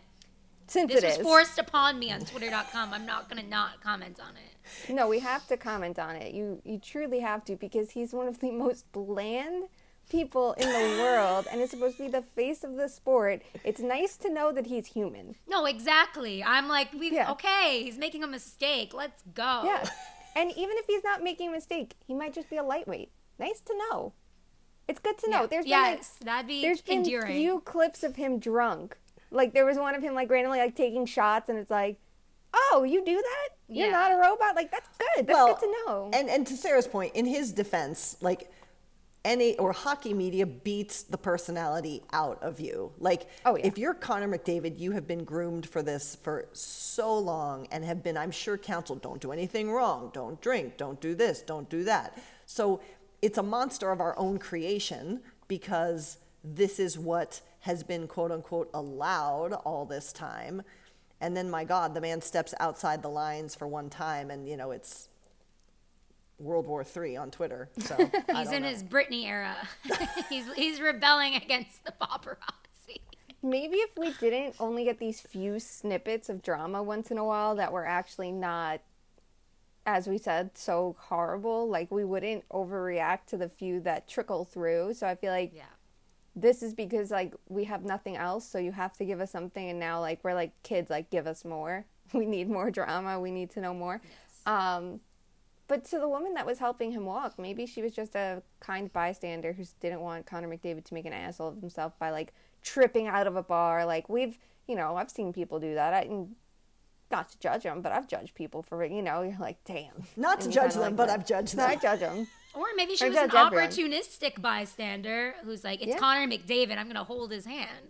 [0.67, 1.23] Since this it was is.
[1.23, 2.93] forced upon me on Twitter.com.
[2.93, 4.93] I'm not gonna not comment on it.
[4.93, 6.31] No, we have to comment on it.
[6.33, 9.63] You you truly have to because he's one of the most bland,
[10.09, 13.41] people in the world and is supposed to be the face of the sport.
[13.63, 15.35] It's nice to know that he's human.
[15.47, 16.43] No, exactly.
[16.43, 17.31] I'm like, we Yeah.
[17.31, 17.83] okay.
[17.83, 18.93] He's making a mistake.
[18.93, 19.61] Let's go.
[19.65, 19.89] Yeah.
[20.35, 23.11] And even if he's not making a mistake, he might just be a lightweight.
[23.39, 24.13] Nice to know.
[24.87, 25.41] It's good to know.
[25.41, 25.47] Yeah.
[25.47, 28.97] There's yes, been that'd be like, there's been few clips of him drunk.
[29.31, 31.97] Like there was one of him like randomly like taking shots and it's like,
[32.53, 33.49] "Oh, you do that?
[33.67, 33.91] You're Yeah.
[33.93, 35.25] not a robot." Like that's good.
[35.27, 36.09] That's good to know.
[36.13, 38.51] And and to Sara's point, in his defense, like
[39.25, 42.91] any or hockey media beats the personality out of you.
[42.99, 43.65] Like Oh, yeah.
[43.65, 48.03] if you're Connor McDavid, you have been groomed for this for so long and have
[48.03, 51.83] been, I'm sure, counseled, don't do anything wrong, don't drink, don't do this, don't do
[51.85, 52.17] that.
[52.45, 52.81] So
[53.21, 58.69] it's a monster of our own creation because this is what has been quote unquote
[58.73, 60.61] allowed all this time.
[61.21, 64.57] And then my God, the man steps outside the lines for one time and you
[64.57, 65.07] know it's
[66.43, 67.69] World War III on Twitter.
[67.79, 67.95] So
[68.35, 68.69] He's in know.
[68.69, 69.55] his Britney era.
[70.29, 72.99] he's he's rebelling against the paparazzi.
[73.41, 77.55] Maybe if we didn't only get these few snippets of drama once in a while
[77.55, 78.79] that were actually not,
[79.85, 84.93] as we said, so horrible, like we wouldn't overreact to the few that trickle through.
[84.93, 85.63] So I feel like Yeah.
[86.35, 89.69] this is because like we have nothing else, so you have to give us something,
[89.69, 91.85] and now like we're like kids, like give us more.
[92.13, 93.19] We need more drama.
[93.19, 93.99] We need to know more.
[94.45, 94.99] Um,
[95.67, 98.91] but to the woman that was helping him walk, maybe she was just a kind
[98.91, 103.07] bystander who didn't want Connor McDavid to make an asshole of himself by like tripping
[103.07, 103.85] out of a bar.
[103.85, 105.93] Like we've, you know, I've seen people do that.
[105.93, 106.35] I and
[107.11, 110.03] not to judge them, but I've judged people for, you know, you're like, damn.
[110.17, 111.19] Not to judge them, like but that.
[111.19, 111.69] I've judged them.
[111.69, 112.27] I judge them.
[112.55, 113.67] Or maybe she I was an judge everyone.
[113.69, 115.97] opportunistic bystander who's like, it's Yeah.
[115.97, 116.77] Connor McDavid.
[116.77, 117.87] I'm gonna hold his hand.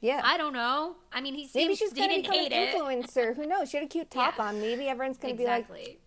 [0.00, 0.20] Yeah.
[0.22, 0.94] I don't know.
[1.12, 2.76] I mean, he seems Maybe she's he gonna didn't become an hate it.
[2.76, 3.34] influencer.
[3.34, 3.70] Who knows?
[3.70, 4.44] She had a cute top Yeah.
[4.46, 4.60] on.
[4.60, 5.66] Maybe everyone's gonna be like,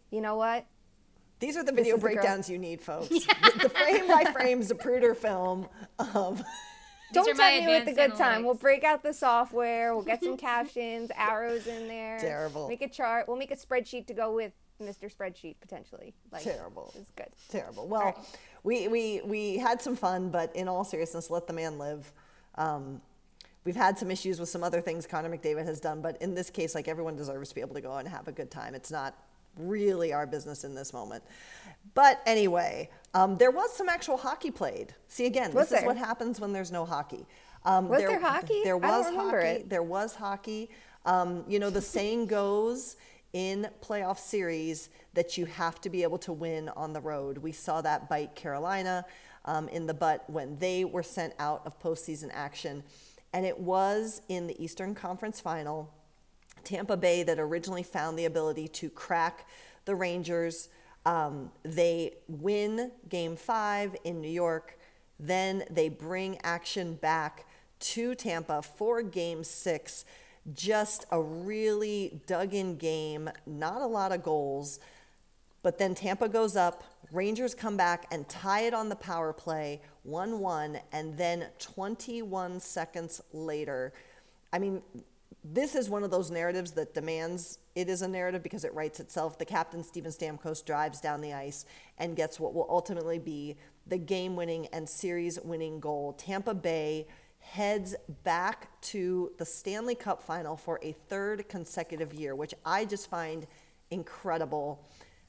[0.09, 0.65] you know what?
[1.39, 3.09] These are the video is the breakdowns you need, folks.
[3.09, 5.67] the, the frame by frame Zapruder film
[5.99, 6.43] of
[7.13, 8.43] Don't tell me with the good advanced time.
[8.43, 9.95] We'll break out the software.
[9.95, 12.19] We'll get some captions, arrows in there.
[12.19, 12.67] Terrible.
[12.67, 13.27] Make a chart.
[13.27, 15.13] We'll make a spreadsheet to go with Mr.
[15.13, 16.13] Spreadsheet potentially.
[16.31, 16.93] Like, Terrible.
[16.97, 17.29] It's good.
[17.49, 17.87] terrible.
[17.87, 18.25] Well,
[18.63, 22.11] we, we, we had some fun, but in all seriousness, let the man live.
[22.55, 23.01] Um,
[23.63, 26.49] we've had some issues with some other things Connor McDavid has done, but in this
[26.49, 28.75] case, like everyone deserves to be able to go and have a good time.
[28.75, 29.15] It's not
[29.57, 31.23] really our business in this moment.
[31.93, 34.93] But anyway, um, there was some actual hockey played.
[35.07, 37.25] See, again, Was this is what happens when there's no hockey.
[37.65, 38.61] Um, Was there hockey?
[38.63, 39.47] There I don't was hockey.
[39.47, 39.69] it.
[39.69, 40.69] There was hockey.
[41.05, 42.97] Um, you know, the saying goes
[43.33, 47.39] in playoff series that you have to be able to win on the road.
[47.39, 49.05] We saw that bite Carolina
[49.45, 52.83] um, in the butt when they were sent out of postseason action.
[53.33, 55.93] And it was in the Eastern Conference final.
[56.67, 59.47] Tampa Bay that originally found the ability to crack
[59.85, 60.67] the Rangers.
[61.05, 64.77] Um, they win game five in New York.
[65.17, 67.45] Then they bring action back
[67.79, 70.03] to Tampa for game six.
[70.53, 74.81] Just a really dug in game, not a lot of goals.
[75.63, 79.81] But then Tampa goes up, Rangers come back and tie it on the power play
[80.03, 80.79] 1 1.
[80.91, 83.93] And then 21 seconds later,
[84.51, 84.81] I mean,
[85.43, 88.99] this is one of those narratives that demands it is a narrative because it writes
[88.99, 89.37] itself.
[89.37, 91.65] The captain, Steven Stamkos, drives down the ice
[91.97, 96.13] and gets what will ultimately be the game winning and series winning goal.
[96.13, 97.07] Tampa Bay
[97.39, 103.09] heads back to the Stanley Cup final for a third consecutive year, which I just
[103.09, 103.47] find
[103.89, 104.83] incredible.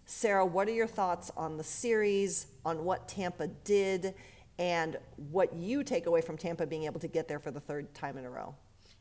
[0.07, 4.15] Sara, what are your thoughts on the series, on what Tampa did,
[4.59, 4.97] and
[5.31, 8.17] what you take away from Tampa being able to get there for the third time
[8.17, 8.55] in a row?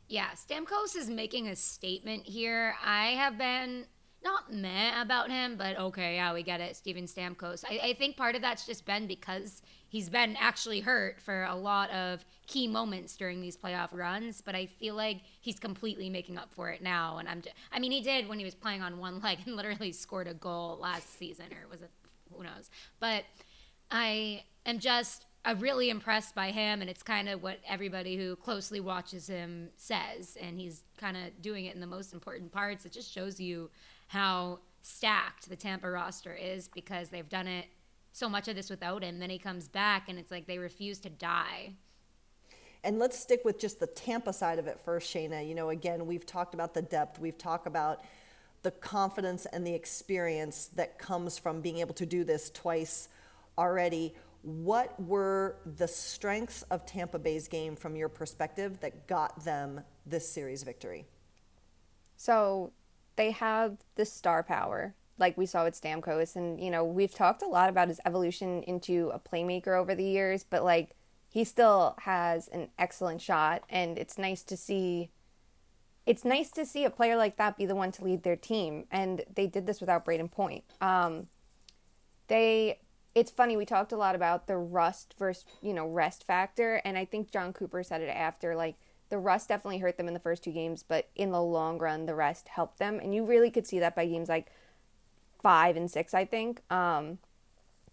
[0.08, 2.74] Yeah, Stamkos is making a statement here.
[2.82, 3.84] I have been
[4.24, 6.76] not meh about him, but okay, yeah, we get it.
[6.76, 7.64] Steven Stamkos.
[7.68, 11.54] I, I think part of that's just been because he's been actually hurt for a
[11.54, 16.36] lot of key moments during these playoff runs, but I feel like he's completely making
[16.36, 17.18] up for it now.
[17.18, 19.56] And I'm, just, I mean, he did when he was playing on one leg and
[19.56, 21.90] literally scored a goal last season, or was it?
[22.34, 22.70] Who knows?
[22.98, 23.24] But
[23.90, 28.36] I am just uh, really impressed by him, and it's kind of what everybody who
[28.36, 30.36] closely watches him says.
[30.40, 32.84] And he's kind of doing it in the most important parts.
[32.84, 33.70] It just shows you
[34.08, 37.66] how stacked the Tampa roster is because they've done it
[38.12, 39.18] so much of this without him.
[39.18, 41.72] Then he comes back, and it's like they refuse to die.
[42.84, 45.46] And let's stick with just the Tampa side of it first, Shayna.
[45.46, 48.02] You know, again, we've talked about the depth, we've talked about
[48.62, 53.08] the confidence and the experience that comes from being able to do this twice
[53.56, 54.14] already.
[54.42, 60.28] What were the strengths of Tampa Bay's game from your perspective that got them this
[60.28, 61.06] series victory?
[62.16, 62.72] So
[63.16, 66.36] they have the star power, like we saw with Stamkos.
[66.36, 70.04] And, you know, we've talked a lot about his evolution into a playmaker over the
[70.04, 70.94] years, but like
[71.30, 75.10] he still has an excellent shot, and it's nice to see.
[76.06, 78.86] It's nice to see a player like that be the one to lead their team,
[78.90, 80.64] and they did this without Brayden Point.
[80.80, 81.26] Um,
[82.28, 82.80] they,
[83.14, 83.56] it's funny.
[83.56, 87.30] We talked a lot about the rust versus you know rest factor, and I think
[87.30, 88.76] Jon Cooper said it after like
[89.08, 92.06] the rust definitely hurt them in the first two games, but in the long run,
[92.06, 94.52] the rest helped them, and you really could see that by games like
[95.42, 96.14] five and six.
[96.14, 96.62] I think.
[96.70, 97.18] Um,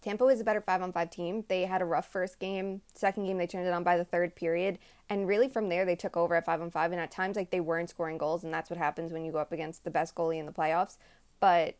[0.06, 1.44] Tampa was a better five on five team.
[1.48, 2.82] They had a rough first game.
[2.94, 4.78] Second game, they turned it on by the third period.
[5.08, 6.92] And really from there, they took over at five on five.
[6.92, 8.44] And at times, like they weren't scoring goals.
[8.44, 10.96] And that's what happens when you go up against the best goalie in the playoffs.
[11.40, 11.74] But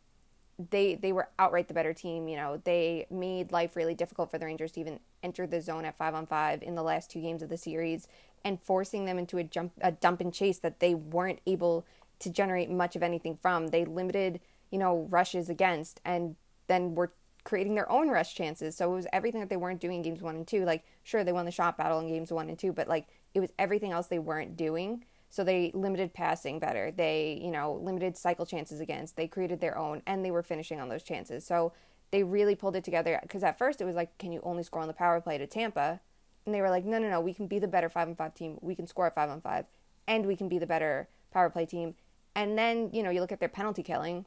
[0.71, 2.29] they they were outright the better team.
[2.29, 5.85] You know, they made life really difficult for the Rangers to even enter the zone
[5.85, 8.09] at five on five in the last two games of the series
[8.45, 11.85] and forcing them into a jump a dump and chase that they weren't able
[12.21, 13.69] to generate much of anything from.
[13.69, 14.41] They limited,
[14.71, 17.13] you know, rushes against and then were
[17.45, 18.77] creating their own rush chances.
[18.77, 20.65] So it was everything that they weren't doing in games one and two.
[20.65, 23.41] Like, sure, they won the shot battle in games one and two, but like it
[23.41, 25.05] was everything else they weren't doing.
[25.31, 26.91] So they limited passing better.
[26.91, 29.17] They, you know, limited cycle chances against.
[29.17, 31.47] They created their own and they were finishing on those chances.
[31.47, 31.73] So
[32.11, 34.83] they really pulled it together because at first it was like, can you only score
[34.83, 36.01] on the power play to Tampa?
[36.45, 38.35] And they were like, no, no, no, we can be the better five on five
[38.35, 38.59] team.
[38.61, 39.67] We can score at five on five
[40.07, 41.95] and we can be the better power play team.
[42.35, 44.27] And then, you know, you look at their penalty killing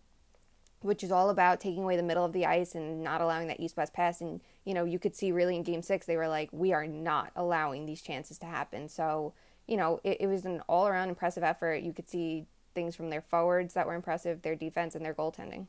[0.82, 3.60] which is all about taking away the middle of the ice and not allowing that
[3.60, 4.22] east west pass.
[4.22, 6.88] And, you know, you could see really in game six, they were like, we are
[6.88, 8.88] not allowing these chances to happen.
[8.88, 9.34] So,
[9.70, 11.84] you know, it, it was an all around impressive effort.
[11.84, 15.68] You could see things from their forwards that were impressive, their defense, and their goaltending.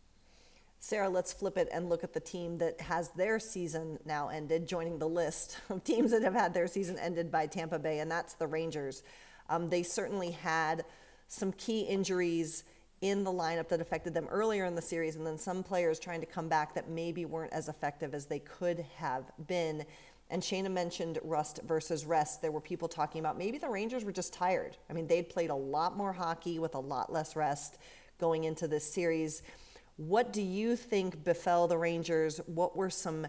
[0.79, 4.67] Sara, let's flip it and look at the team that has their season now ended,
[4.67, 8.11] joining the list of teams that have had their season ended by Tampa Bay, and
[8.11, 9.03] that's the Rangers.
[9.51, 10.85] Um, they certainly had
[11.29, 12.65] some key injuries
[13.03, 16.21] in the lineup that affected them earlier in the series, and then some players trying
[16.21, 19.85] to come back that maybe weren't as effective as they could have been.
[20.31, 22.41] And Shayna mentioned rust versus rest.
[22.41, 24.77] There were people talking about maybe the Rangers were just tired.
[24.89, 27.79] I mean, they'd played a lot more hockey with a lot less rest
[28.19, 29.43] going into this series.
[29.97, 32.41] What do you think befell the Rangers?
[32.47, 33.27] What were some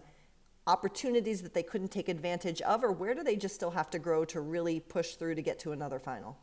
[0.68, 4.00] opportunities that they couldn't take advantage of, or where do they just still have to
[4.00, 6.38] grow to really push through to get to another final?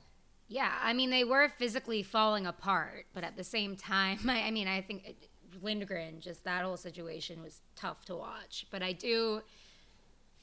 [0.48, 4.50] Yeah, I mean they were physically falling apart, but at the same time, I, I
[4.50, 5.14] mean I think
[5.62, 8.66] Lindgren, just that whole situation was tough to watch.
[8.70, 9.42] But I do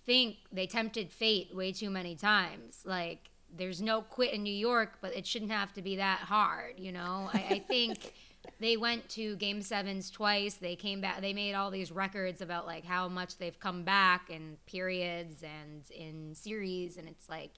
[0.06, 2.82] think they tempted fate way too many times.
[2.86, 6.80] Like there's no quit in New York, but it shouldn't have to be that hard,
[6.80, 7.30] you know.
[7.34, 8.14] I, I think
[8.60, 10.56] they went to game sevens twice.
[10.56, 11.22] They came back.
[11.22, 15.84] They made all these records about like how much they've come back in periods and
[15.92, 17.52] in series, and it's like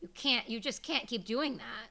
[0.00, 1.90] you can't you just can't keep doing that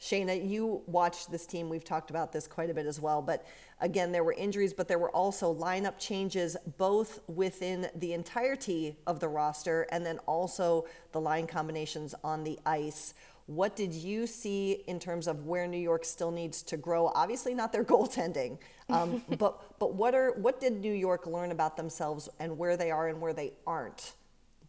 [0.00, 1.68] Shayna, you watched this team.
[1.68, 3.20] We've talked about this quite a bit as well.
[3.20, 3.44] But
[3.80, 9.20] again, there were injuries, but there were also lineup changes both within the entirety of
[9.20, 13.12] the roster and then also the line combinations on the ice.
[13.44, 17.08] What did you see in terms of where New York still needs to grow?
[17.14, 18.58] Obviously, not their goaltending,
[18.88, 22.90] um, but but what are what did New York learn about themselves and where they
[22.90, 24.14] are and where they aren't,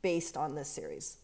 [0.02, 1.18] based on this series?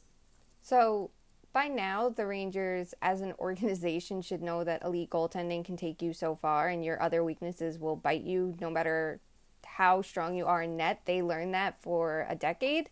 [0.62, 1.10] So
[1.58, 6.14] by now, the Rangers as an organization should know that elite goaltending can take you
[6.14, 9.20] so far and your other weaknesses will bite you no matter
[9.66, 11.02] how strong you are in net.
[11.06, 12.92] They learned that for a decade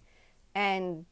[0.56, 1.06] and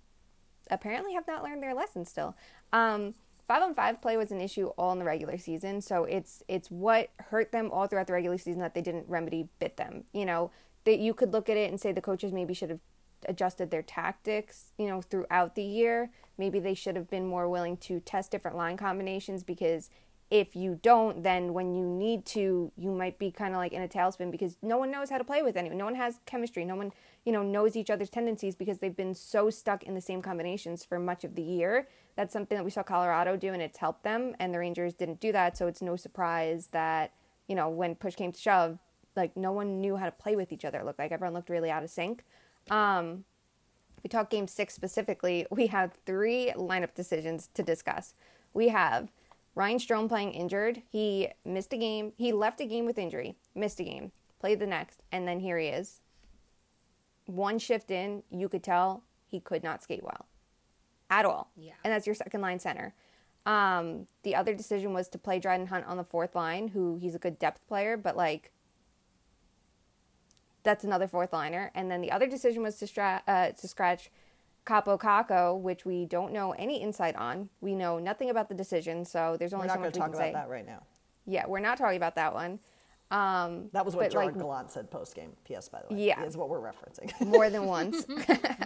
[0.71, 2.35] apparently have not learned their lesson still.
[2.71, 3.13] Um,
[3.47, 6.71] five on five play was an issue all in the regular season, so it's it's
[6.71, 10.05] what hurt them all throughout the regular season that they didn't remedy bit them.
[10.11, 10.49] You know,
[10.85, 12.81] that you could look at it and say the coaches maybe should have
[13.27, 16.11] adjusted their tactics, you know, throughout the year.
[16.37, 19.89] Maybe they should have been more willing to test different line combinations because
[20.33, 23.83] if you don't, then when you need to, you might be kind of like in
[23.83, 25.77] a tailspin because no one knows how to play with anyone.
[25.77, 26.65] No one has chemistry.
[26.65, 26.91] No one,
[27.23, 30.83] you know, knows each other's tendencies because they've been so stuck in the same combinations
[30.83, 31.87] for much of the year.
[32.15, 34.35] That's something that we saw Colorado do and it's helped them.
[34.39, 35.55] And the Rangers didn't do that.
[35.55, 37.13] So it's no surprise that,
[37.47, 38.79] you know, when push came to shove,
[39.15, 40.79] like no one knew how to play with each other.
[40.79, 42.23] It looked like everyone looked really out of sync.
[42.69, 43.25] Um,
[44.03, 48.13] we talk game six specifically, we have three lineup decisions to discuss.
[48.53, 49.11] We have
[49.55, 50.81] Ryan Strome playing injured.
[50.89, 52.13] He missed a game.
[52.17, 55.57] He left a game with injury, missed a game, played the next, and then here
[55.57, 56.01] he is.
[57.25, 60.27] One shift in, you could tell he could not skate well
[61.09, 61.51] at all.
[61.55, 61.73] Yeah.
[61.83, 62.93] And that's your second line center.
[63.45, 67.15] Um, the other decision was to play Dryden Hunt on the fourth line, who he's
[67.15, 68.51] a good depth player, but like
[70.63, 71.71] that's another fourth liner.
[71.75, 74.09] And then the other decision was to, stra- uh, to scratch
[74.65, 77.49] Kaapo Kakko, which we don't know any insight on.
[77.61, 79.99] We know nothing about the decision, so there's only we're not so much going to
[79.99, 80.33] talk about say.
[80.33, 80.83] that right now.
[81.25, 82.59] Yeah, we're not talking about that one.
[83.11, 85.33] Um, That was what Gerard like, Gallant said post game.
[85.45, 85.69] P.S.
[85.69, 86.23] By the way, Yeah.
[86.23, 87.11] is what we're referencing.
[87.27, 88.05] more than once.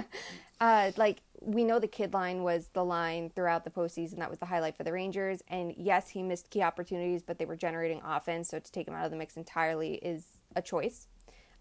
[0.62, 4.20] uh, like we know the kid line was the line throughout the postseason.
[4.20, 5.42] That was the highlight for the Rangers.
[5.50, 8.50] And yes, he missed key opportunities, but they were generating offense.
[8.50, 10.24] So to take him out of the mix entirely is
[10.56, 11.08] a choice.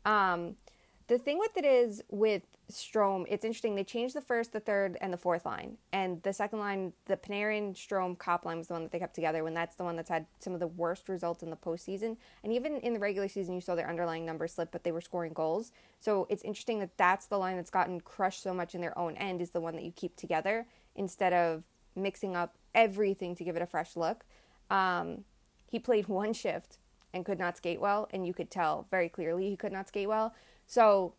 [0.07, 0.57] Um,
[1.09, 3.76] the thing with it is with Strome, it's interesting.
[3.76, 5.76] They changed the first, the third, and the fourth line.
[5.92, 9.14] And the second line, the Panarin, Strome, Copp line was the one that they kept
[9.14, 12.16] together when that's the one that's had some of the worst results in the postseason.
[12.42, 15.00] And even in the regular season, you saw their underlying numbers slip, but they were
[15.00, 15.70] scoring goals.
[16.00, 19.16] So it's interesting that that's the line that's gotten crushed so much in their own
[19.16, 21.62] end is the one that you keep together instead of
[21.94, 24.24] mixing up everything to give it a fresh look.
[24.70, 25.24] Um,
[25.70, 26.78] he played one shift
[27.16, 30.06] and could not skate well, and you could tell very clearly he could not skate
[30.06, 30.34] well.
[30.66, 31.14] So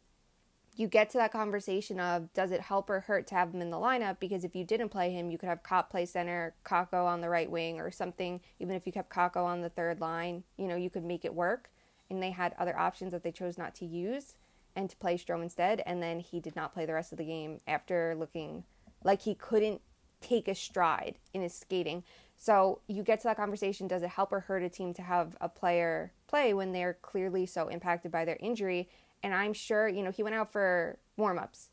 [0.75, 3.71] you get to that conversation of does it help or hurt to have him in
[3.71, 4.19] the lineup?
[4.19, 7.29] Because if you didn't play him, you could have Copp play center, Kakko on the
[7.29, 8.39] right wing, or something.
[8.59, 11.33] Even if you kept Kakko on the third line, you know, you could make it
[11.33, 11.71] work.
[12.09, 14.35] And they had other options that they chose not to use
[14.75, 15.81] and to play Strome instead.
[15.85, 18.63] And then he did not play the rest of the game after looking
[19.03, 19.81] like he couldn't
[20.21, 22.03] take a stride in his skating.
[22.37, 25.35] So you get to that conversation does it help or hurt a team to have
[25.41, 28.89] a player play when they're clearly so impacted by their injury?
[29.23, 31.69] And I'm sure, you know, he went out for warm ups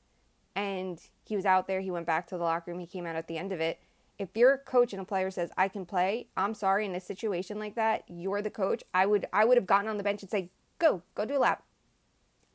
[0.56, 1.80] and he was out there.
[1.80, 2.80] He went back to the locker room.
[2.80, 3.78] He came out at the end of it.
[4.18, 7.58] If your coach and a player says, I can play, I'm sorry, in a situation
[7.58, 8.82] like that, you're the coach.
[8.94, 11.38] I would I would have gotten on the bench and say, Go, go do a
[11.38, 11.62] lap.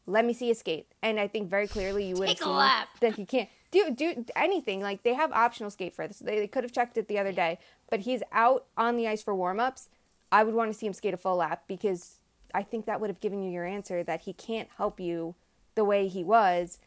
[0.07, 0.88] Let me see you skate.
[1.03, 2.88] And I think very clearly you would have Take seen lap.
[3.01, 4.82] that he can't do do anything.
[4.82, 6.20] Like they have optional skate for this.
[6.20, 7.59] They, they could have checked it the other day,
[7.89, 9.89] but he's out on the ice for warm ups.
[10.32, 12.20] I would want to see him skate a full lap because
[12.53, 15.36] I think that would have given you your answer that he can't help you
[15.76, 16.80] the way he was.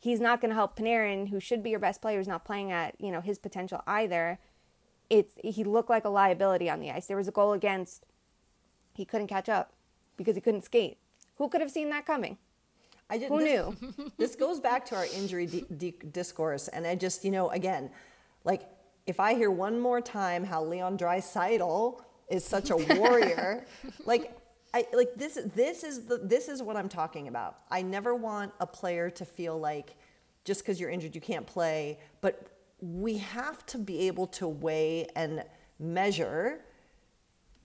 [0.00, 2.70] He's not going to help Panarin, who should be your best player, who's not playing
[2.70, 4.38] at you know his potential either.
[5.10, 7.06] It's he looked like a liability on the ice.
[7.06, 8.04] There was a goal against.
[8.94, 9.72] He couldn't catch up
[10.16, 10.98] because he couldn't skate.
[11.36, 12.36] Who could have seen that coming?
[13.10, 14.12] I just, Who this, knew?
[14.18, 17.90] this goes back to our injury di- di- discourse, and I just, you know, again,
[18.44, 18.62] like
[19.06, 23.64] if I hear one more time how Leon Draisaitl is such a warrior,
[24.04, 24.34] like.
[24.74, 27.60] I, like this this is the this is what I'm talking about.
[27.70, 29.96] I never want a player to feel like
[30.44, 32.48] just because you're injured you can't play, but
[32.80, 35.42] we have to be able to weigh and
[35.78, 36.60] measure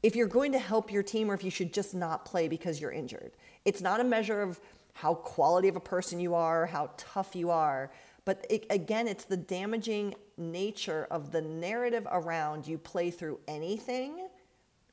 [0.01, 2.81] if you're going to help your team or if you should just not play because
[2.81, 3.31] you're injured.
[3.65, 4.59] It's not a measure of
[4.93, 7.91] how quality of a person you are, how tough you are,
[8.25, 14.27] but it, again, it's the damaging nature of the narrative around you play through anything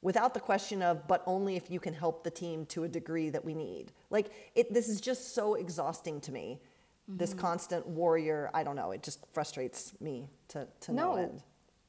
[0.02, 3.30] without the question of but only if you can help the team to a degree
[3.30, 3.92] that we need.
[4.10, 6.60] Like it this is just so exhausting to me.
[7.08, 7.40] This mm-hmm.
[7.40, 11.42] constant warrior, I don't know, it just frustrates me to to no, No, end.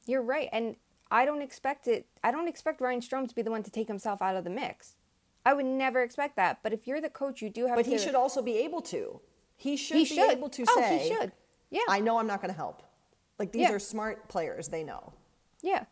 [0.06, 0.76] you're right, and
[1.10, 2.06] I don't expect it.
[2.24, 4.50] I don't expect Ryan Strome to be the one to take himself out of the
[4.50, 4.96] mix.
[5.44, 6.60] I would never expect that.
[6.62, 7.90] But if you're the coach, you do have But to.
[7.90, 9.20] he should also be able to.
[9.56, 10.30] He should He be should.
[10.30, 11.32] able to Oh, he should.
[11.70, 11.80] Yeah.
[11.88, 12.82] I know I'm not going to help.
[13.38, 13.72] Like these Yeah.
[13.72, 15.12] are smart players, they know.
[15.62, 15.84] Yeah,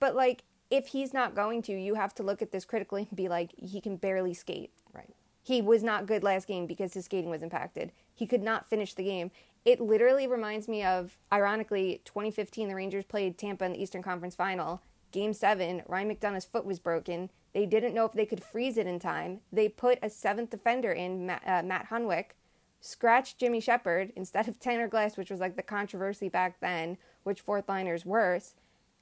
[0.00, 3.16] but like if he's not going to, you have to look at this critically and
[3.16, 4.70] be like, he can barely skate.
[4.92, 5.08] Right.
[5.42, 7.92] He was not good last game because his skating was impacted.
[8.14, 9.30] He could not finish the game.
[9.64, 14.34] It literally reminds me of, ironically, 2015, the Rangers played Tampa in the Eastern Conference
[14.34, 14.82] Final.
[15.10, 17.30] Game seven, Ryan McDonagh's foot was broken.
[17.54, 19.40] They didn't know if they could freeze it in time.
[19.52, 22.32] They put a seventh defender in, Matt, uh, Matt Hunwick,
[22.80, 27.40] scratched Jimmy Sheppard instead of Tanner Glass, which was like the controversy back then, which
[27.40, 28.54] fourth liner's worse.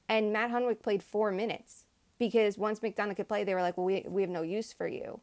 [0.09, 1.85] And Matt Hunwick played four minutes
[2.17, 4.87] because once McDonagh could play, they were like, well, we, we have no use for
[4.87, 5.19] you.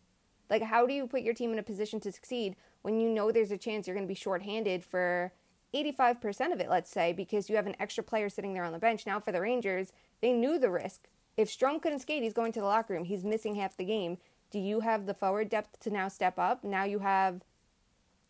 [0.51, 3.33] Like, how do you put your team in a position to succeed when you know
[3.33, 5.33] there's a chance you're going to be shorthanded for
[5.75, 8.79] 85% of it, let's say, because you have an extra player sitting there on the
[8.79, 9.07] bench?
[9.07, 11.09] Now, for the Rangers, they knew the risk.
[11.37, 13.05] If Strome couldn't skate, he's going to the locker room.
[13.05, 14.19] He's missing half the game.
[14.51, 16.63] Do you have the forward depth to now step up?
[16.63, 17.43] Now you have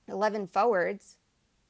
[0.09, 1.19] 11 forwards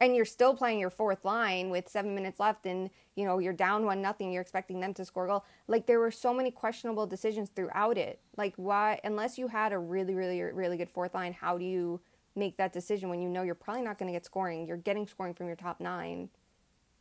[0.01, 3.53] and you're still playing your fourth line with seven minutes left and you know you're
[3.53, 6.51] down one nothing you're expecting them to score a goal like there were so many
[6.51, 11.15] questionable decisions throughout it like why unless you had a really really really good fourth
[11.15, 12.01] line how do you
[12.37, 15.07] make that decision when you know you're probably not going to get scoring you're getting
[15.07, 16.29] scoring from your top nine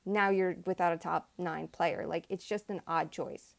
[0.05, 3.55] now you're without a top nine player like it's just an odd choice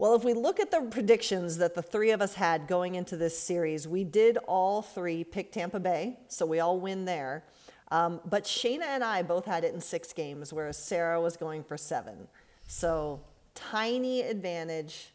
[0.00, 3.16] Well, if we look at the predictions that the three of us had going into
[3.16, 7.42] this series, we did all three pick Tampa Bay, so we all win there.
[7.90, 11.64] Um, but Shayna and I both had it in six games, whereas Sara was going
[11.64, 12.28] for seven.
[12.68, 13.20] So
[13.56, 15.08] tiny advantage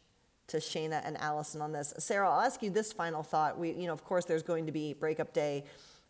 [0.47, 1.93] to Shayna and Alison on this.
[1.99, 3.57] Sara, I'll ask you this final thought.
[3.57, 5.63] We, you know, of course, there's going to be breakup day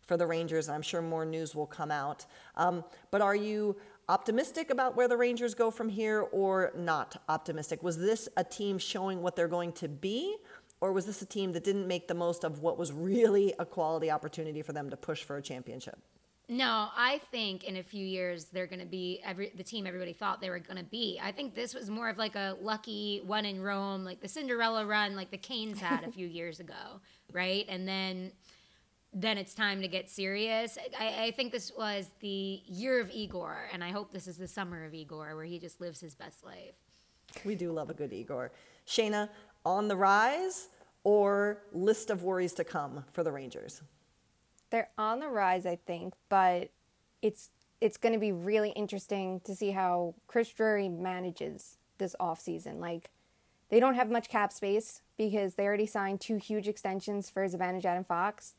[0.08, 2.26] for the Rangers, and I'm sure more news will come out.
[2.56, 3.76] Um, but are you
[4.08, 7.82] optimistic about where the Rangers go from here or not optimistic?
[7.82, 10.36] Was this a team showing what they're going to be?
[10.84, 13.64] or was this a team that didn't make the most of what was really a
[13.64, 15.98] quality opportunity for them to push for a championship?
[16.46, 20.12] No, I think in a few years they're going to be every the team everybody
[20.12, 21.18] thought they were going to be.
[21.22, 24.84] I think this was more of like a lucky one in Rome, like the Cinderella
[24.84, 27.00] run, like the Canes had a few years ago,
[27.32, 27.64] right?
[27.66, 28.30] And then
[29.14, 30.76] then it's time to get serious.
[30.98, 34.48] I, I, think this was the year of Igor, and I hope this is the
[34.48, 36.74] summer of Igor, where he just lives his best life.
[37.44, 38.50] We do love a good Igor.
[38.86, 39.28] Shayna,
[39.64, 40.68] on the rise
[41.04, 43.82] or list of worries to come for the Rangers?
[44.70, 46.70] They're on the rise, I think, but
[47.22, 47.50] it's
[47.80, 52.78] it's going to be really interesting to see how Chris Drury manages this offseason.
[52.80, 53.10] Like,
[53.68, 57.96] they don't have much cap space because they already signed two huge extensions for Zibanejad
[57.96, 58.54] and Fox.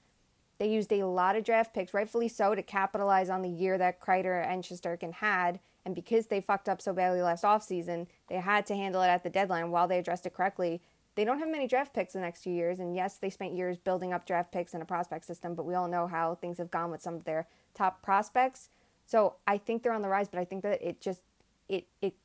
[0.58, 4.00] They used a lot of draft picks, rightfully so, to capitalize on the year that
[4.00, 5.60] Kreider and Shesterkin had.
[5.86, 9.24] And because they fucked up so badly last offseason, they had to handle it at
[9.24, 10.82] the deadline while they addressed it correctly
[11.16, 12.80] they don't have many draft picks in the next few years.
[12.80, 15.74] And yes, they spent years building up draft picks and a prospect system, but we
[15.74, 18.70] all know how things have gone with some of their top prospects.
[19.06, 21.22] So I think they're on the rise, but I think that it just
[21.70, 22.16] it it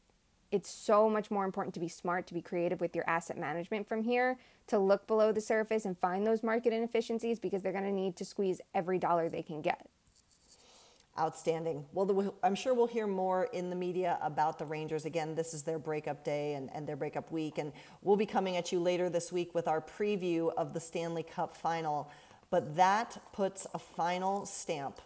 [0.53, 3.87] it's so much more important to be smart, to be creative with your asset management
[3.87, 7.85] from here, to look below the surface and find those market inefficiencies because they're going
[7.85, 9.87] to need to squeeze every dollar they can get.
[11.19, 11.85] Outstanding.
[11.93, 15.05] Well, the, I'm sure we'll hear more in the media about the Rangers.
[15.05, 17.59] Again, this is their breakup day and, and their breakup week.
[17.59, 17.73] And
[18.03, 21.57] we'll be coming at you later this week with our preview of the Stanley Cup
[21.57, 22.11] final.
[22.49, 25.01] But that puts a final stamp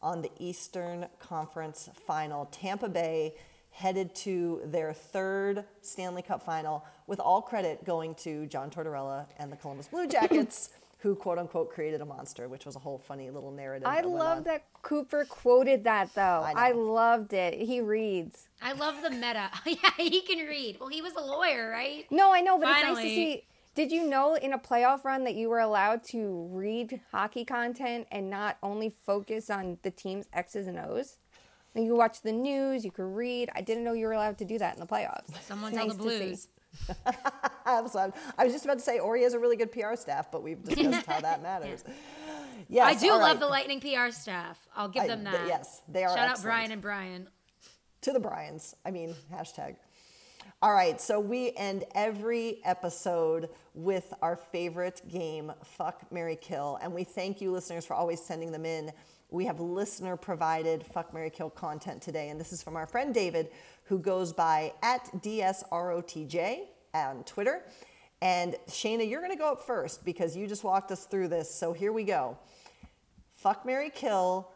[0.00, 2.46] on the Eastern Conference final.
[2.46, 3.34] Tampa Bay
[3.70, 9.52] headed to their third Stanley Cup final, with all credit going to John Tortorella and
[9.52, 13.30] the Columbus Blue Jackets who quote unquote created a monster, which was a whole funny
[13.30, 13.86] little narrative.
[13.86, 16.42] I love that Cooper quoted that though.
[16.44, 17.54] I, I, loved it.
[17.54, 18.48] He reads.
[18.60, 19.50] I love the meta.
[19.64, 20.78] yeah, he can read.
[20.80, 22.06] Well, he was a lawyer, right?
[22.10, 22.88] No, I know, but Finally.
[22.90, 23.44] it's nice to see.
[23.76, 28.08] Did you know in a playoff run that you were allowed to read hockey content
[28.10, 31.18] and not only focus on the team's X's and O's?
[31.74, 33.50] You could watch the news, you could read.
[33.54, 35.40] I didn't know you were allowed to do that in the playoffs.
[35.42, 36.48] Someone tell nice the Blues.
[37.66, 40.62] I was just about to say Ori has a really good PR staff, but we've
[40.62, 41.84] discussed how that matters.
[42.68, 43.40] Yes, I do love right.
[43.40, 44.58] the Lightning PR staff.
[44.76, 45.36] I'll give them that.
[45.36, 46.08] Th- yes, they are.
[46.10, 46.38] Shout excellent.
[46.38, 47.28] out Brian and Brian.
[48.02, 48.74] To the Bryans.
[48.84, 49.76] I mean, hashtag.
[50.60, 56.78] All right, so we end every episode with our favorite game, Fuck Mary Kill.
[56.82, 58.90] And we thank you, listeners, for always sending them in.
[59.30, 62.30] We have listener provided Fuck Mary Kill content today.
[62.30, 63.50] And this is from our friend David,
[63.84, 66.60] who goes by at DSROTJ
[66.94, 67.62] on Twitter.
[68.22, 71.54] And Shayna, you're going to go up first because you just walked us through this.
[71.54, 72.38] So here we go.
[73.34, 74.48] Fuck Mary Kill,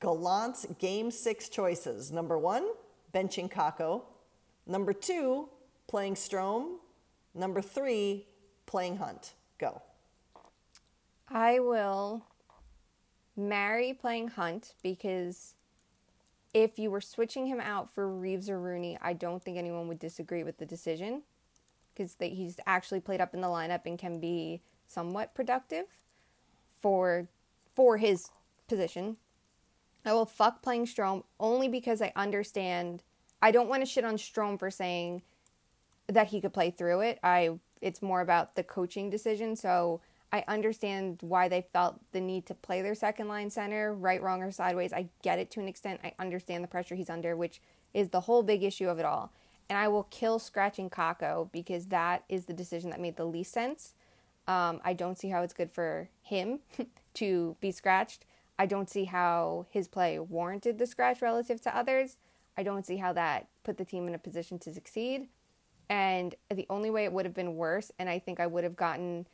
[0.00, 2.10] Gallant's game six choices.
[2.10, 2.66] Number one,
[3.14, 4.02] benching Kakko.
[4.66, 5.48] Number two,
[5.86, 6.78] playing Strome.
[7.34, 8.26] Number three,
[8.66, 9.32] playing Hunt.
[9.58, 9.80] Go.
[11.28, 12.26] I will
[13.36, 15.54] marry playing Hunt because
[16.52, 19.98] if you were switching him out for Reaves or Rooney, I don't think anyone would
[19.98, 21.22] disagree with the decision
[21.92, 25.86] because he's actually played up in the lineup and can be somewhat productive
[26.80, 27.28] for
[27.74, 28.30] for his
[28.68, 29.16] position.
[30.04, 33.02] I will fuck playing Strome only because I understand.
[33.42, 35.22] I don't want to shit on Strome for saying
[36.06, 37.18] that he could play through it.
[37.22, 39.56] I it's more about the coaching decision.
[39.56, 40.00] So
[40.34, 44.42] I understand why they felt the need to play their second line center, right, wrong,
[44.42, 44.92] or sideways.
[44.92, 46.00] I get it to an extent.
[46.02, 47.60] I understand the pressure he's under, which
[47.94, 49.32] is the whole big issue of it all.
[49.70, 53.52] And I will kill scratching Kakko because that is the decision that made the least
[53.52, 53.94] sense.
[54.48, 56.58] Um, I don't see how it's good for him
[57.14, 58.24] to be scratched.
[58.58, 62.16] I don't see how his play warranted the scratch relative to others.
[62.58, 65.28] I don't see how that put the team in a position to succeed.
[65.88, 68.74] And the only way it would have been worse, and I think I would have
[68.74, 69.28] gotten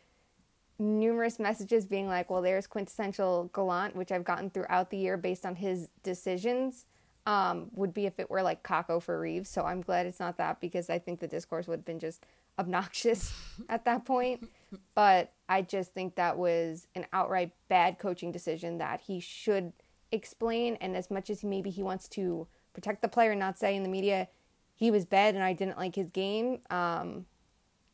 [0.81, 5.45] numerous messages being like, well, there's quintessential Gallant, which I've gotten throughout the year based
[5.45, 6.87] on his decisions,
[7.27, 9.51] um, would be if it were like Kakko for Reaves.
[9.51, 12.25] So I'm glad it's not that because I think the discourse would have been just
[12.59, 13.33] obnoxious
[13.69, 14.49] at that point.
[14.95, 19.73] But I just think that was an outright bad coaching decision that he should
[20.11, 20.77] explain.
[20.81, 23.83] And as much as maybe he wants to protect the player, and not say in
[23.83, 24.29] the media,
[24.75, 26.61] he was bad and I didn't like his game.
[26.71, 27.27] Um,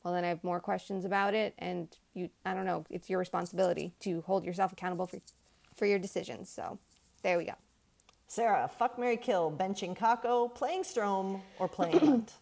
[0.06, 1.52] well, then I have more questions about it.
[1.58, 5.18] And you, I don't know, it's your responsibility to hold yourself accountable for,
[5.74, 6.48] for your decisions.
[6.48, 6.78] So
[7.24, 7.54] there we go.
[8.28, 12.34] Sara, fuck Mary Kill, benching Kakko, playing Strome, or playing Hunt?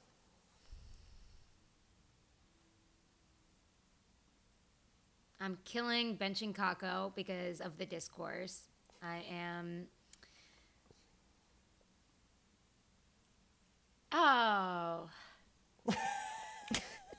[5.40, 8.64] I'm killing benching Kakko because of the discourse.
[9.02, 9.86] I am.
[14.12, 15.08] Oh.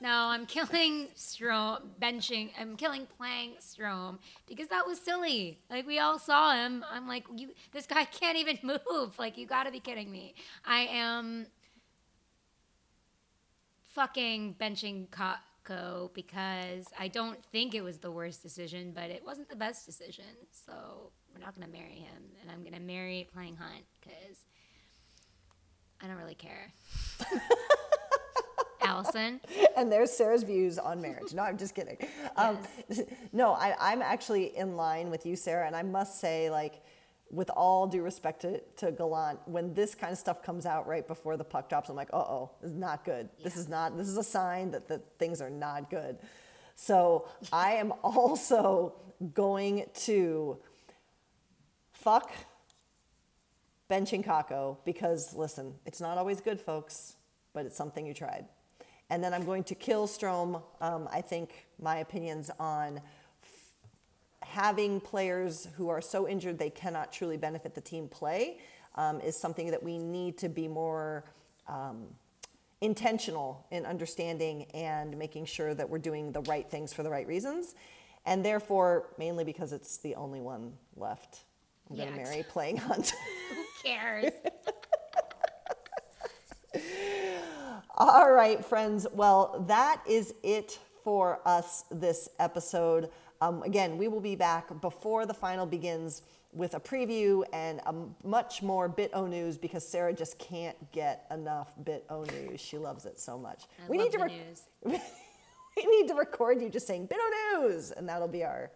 [0.00, 2.50] No, I'm killing Strome, benching.
[2.60, 5.60] I'm killing playing Strome because that was silly.
[5.70, 6.84] Like we all saw him.
[6.90, 7.50] I'm like, you.
[7.72, 9.18] This guy can't even move.
[9.18, 10.34] Like you got to be kidding me.
[10.64, 11.46] I am
[13.94, 19.48] fucking benching Kakko because I don't think it was the worst decision, but it wasn't
[19.48, 20.24] the best decision.
[20.50, 24.44] So we're not gonna marry him, and I'm gonna marry playing Hunt because
[26.02, 26.72] I don't really care.
[28.86, 29.40] Alison.
[29.76, 31.34] and there's Sara's views on marriage.
[31.34, 31.98] No, I'm just kidding.
[32.36, 32.58] Um,
[33.32, 36.82] no, I, I'm actually in line with you, Sara, and I must say, like,
[37.30, 41.06] with all due respect to, to Gallant, when this kind of stuff comes out right
[41.06, 43.28] before the puck drops, I'm like, uh oh, this is not good.
[43.42, 46.18] This is not, this is a sign that the things are not good.
[46.76, 48.94] So I am also
[49.34, 50.58] going to
[51.92, 52.30] fuck
[53.90, 57.16] benching Kakko because, listen, it's not always good, folks,
[57.52, 58.46] but it's something you tried.
[59.10, 60.62] And then I'm going to kill Strome.
[60.80, 62.98] Um, I think my opinions on
[63.42, 63.72] f-
[64.42, 68.58] having players who are so injured they cannot truly benefit the team play
[68.96, 71.24] um, is something that we need to be more
[71.68, 72.06] um,
[72.80, 77.26] intentional in understanding and making sure that we're doing the right things for the right
[77.26, 77.74] reasons.
[78.24, 81.44] And therefore, mainly because it's the only one left,
[81.88, 83.14] I'm going to marry playing Hunt.
[83.50, 84.32] Who cares?
[87.98, 89.06] All right, friends.
[89.10, 93.08] Well, that is it for us this episode.
[93.40, 96.20] Um, again, we will be back before the final begins
[96.52, 101.24] with a preview and a much more Bit O news because Sara just can't get
[101.30, 102.60] enough Bit O news.
[102.60, 103.62] She loves it so much.
[103.82, 104.62] I we love need to the rec- news.
[105.76, 108.70] we need to record you just saying Bit O news, and that'll be our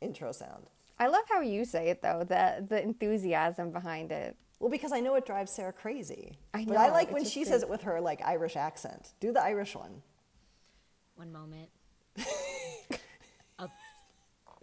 [0.00, 0.66] intro sound.
[0.96, 4.36] I love how you say it though, the the enthusiasm behind it.
[4.60, 6.38] Well, because I know it drives Sara crazy.
[6.54, 8.56] I But I like it's when just she the- says it with her like Irish
[8.56, 9.14] accent.
[9.18, 10.02] Do the Irish one.
[11.16, 11.68] One moment.
[13.58, 13.66] Uh,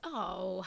[0.03, 0.65] oh,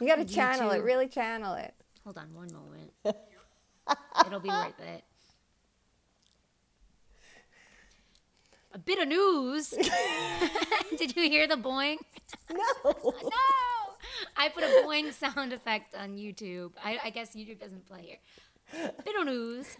[0.00, 0.84] You got to Fucking channel it, YouTube.
[0.84, 1.72] really channel it.
[2.02, 2.90] hold on one moment.
[4.26, 5.04] It'll be worth it.
[8.72, 9.68] A bit of news.
[10.98, 11.98] Did you hear the boing?
[12.50, 12.58] No.
[12.84, 13.30] No!
[14.36, 16.72] I put a boing sound effect on YouTube.
[16.84, 18.16] I, I guess YouTube doesn't play here.
[18.72, 19.76] Of news.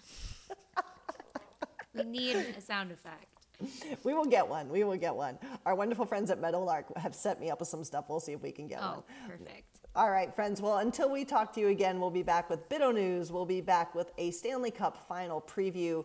[1.94, 3.26] We need a sound effect.
[4.04, 4.68] We will get one.
[4.68, 5.38] We will get one.
[5.66, 8.06] Our wonderful friends at Meadowlark have set me up with some stuff.
[8.08, 8.98] We'll see if we can get oh, one.
[8.98, 9.80] Oh, perfect.
[9.94, 10.62] All right, friends.
[10.62, 13.32] Well, until we talk to you again, we'll be back with Bito News.
[13.32, 16.04] We'll be back with a Stanley Cup final preview.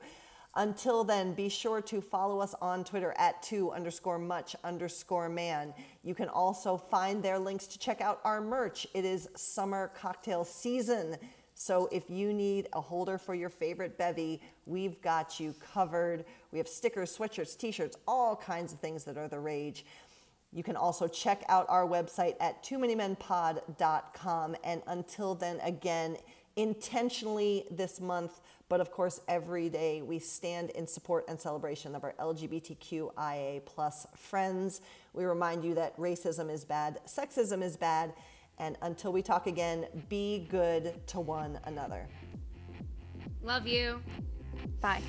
[0.55, 5.73] Until then, be sure to follow us on Twitter at two underscore much underscore man.
[6.01, 8.87] You can also find their links to check out our merch.
[8.93, 11.17] It is summer cocktail season.
[11.57, 16.25] So if you need a holder for your favorite bevy, we've got you covered.
[16.51, 19.85] We have stickers, sweatshirts, t-shirts, all kinds of things that are the rage.
[20.51, 23.15] You can also check out our website at too many men.
[24.63, 26.17] And until then, again,
[26.57, 32.03] intentionally this month, but of course every day, we stand in support and celebration of
[32.03, 34.81] our LGBTQIA plus friends.
[35.13, 38.13] We remind you that racism is bad, sexism is bad,
[38.59, 42.07] and until we talk again, be good to one another.
[43.41, 44.01] Love you.
[44.81, 45.01] Bye.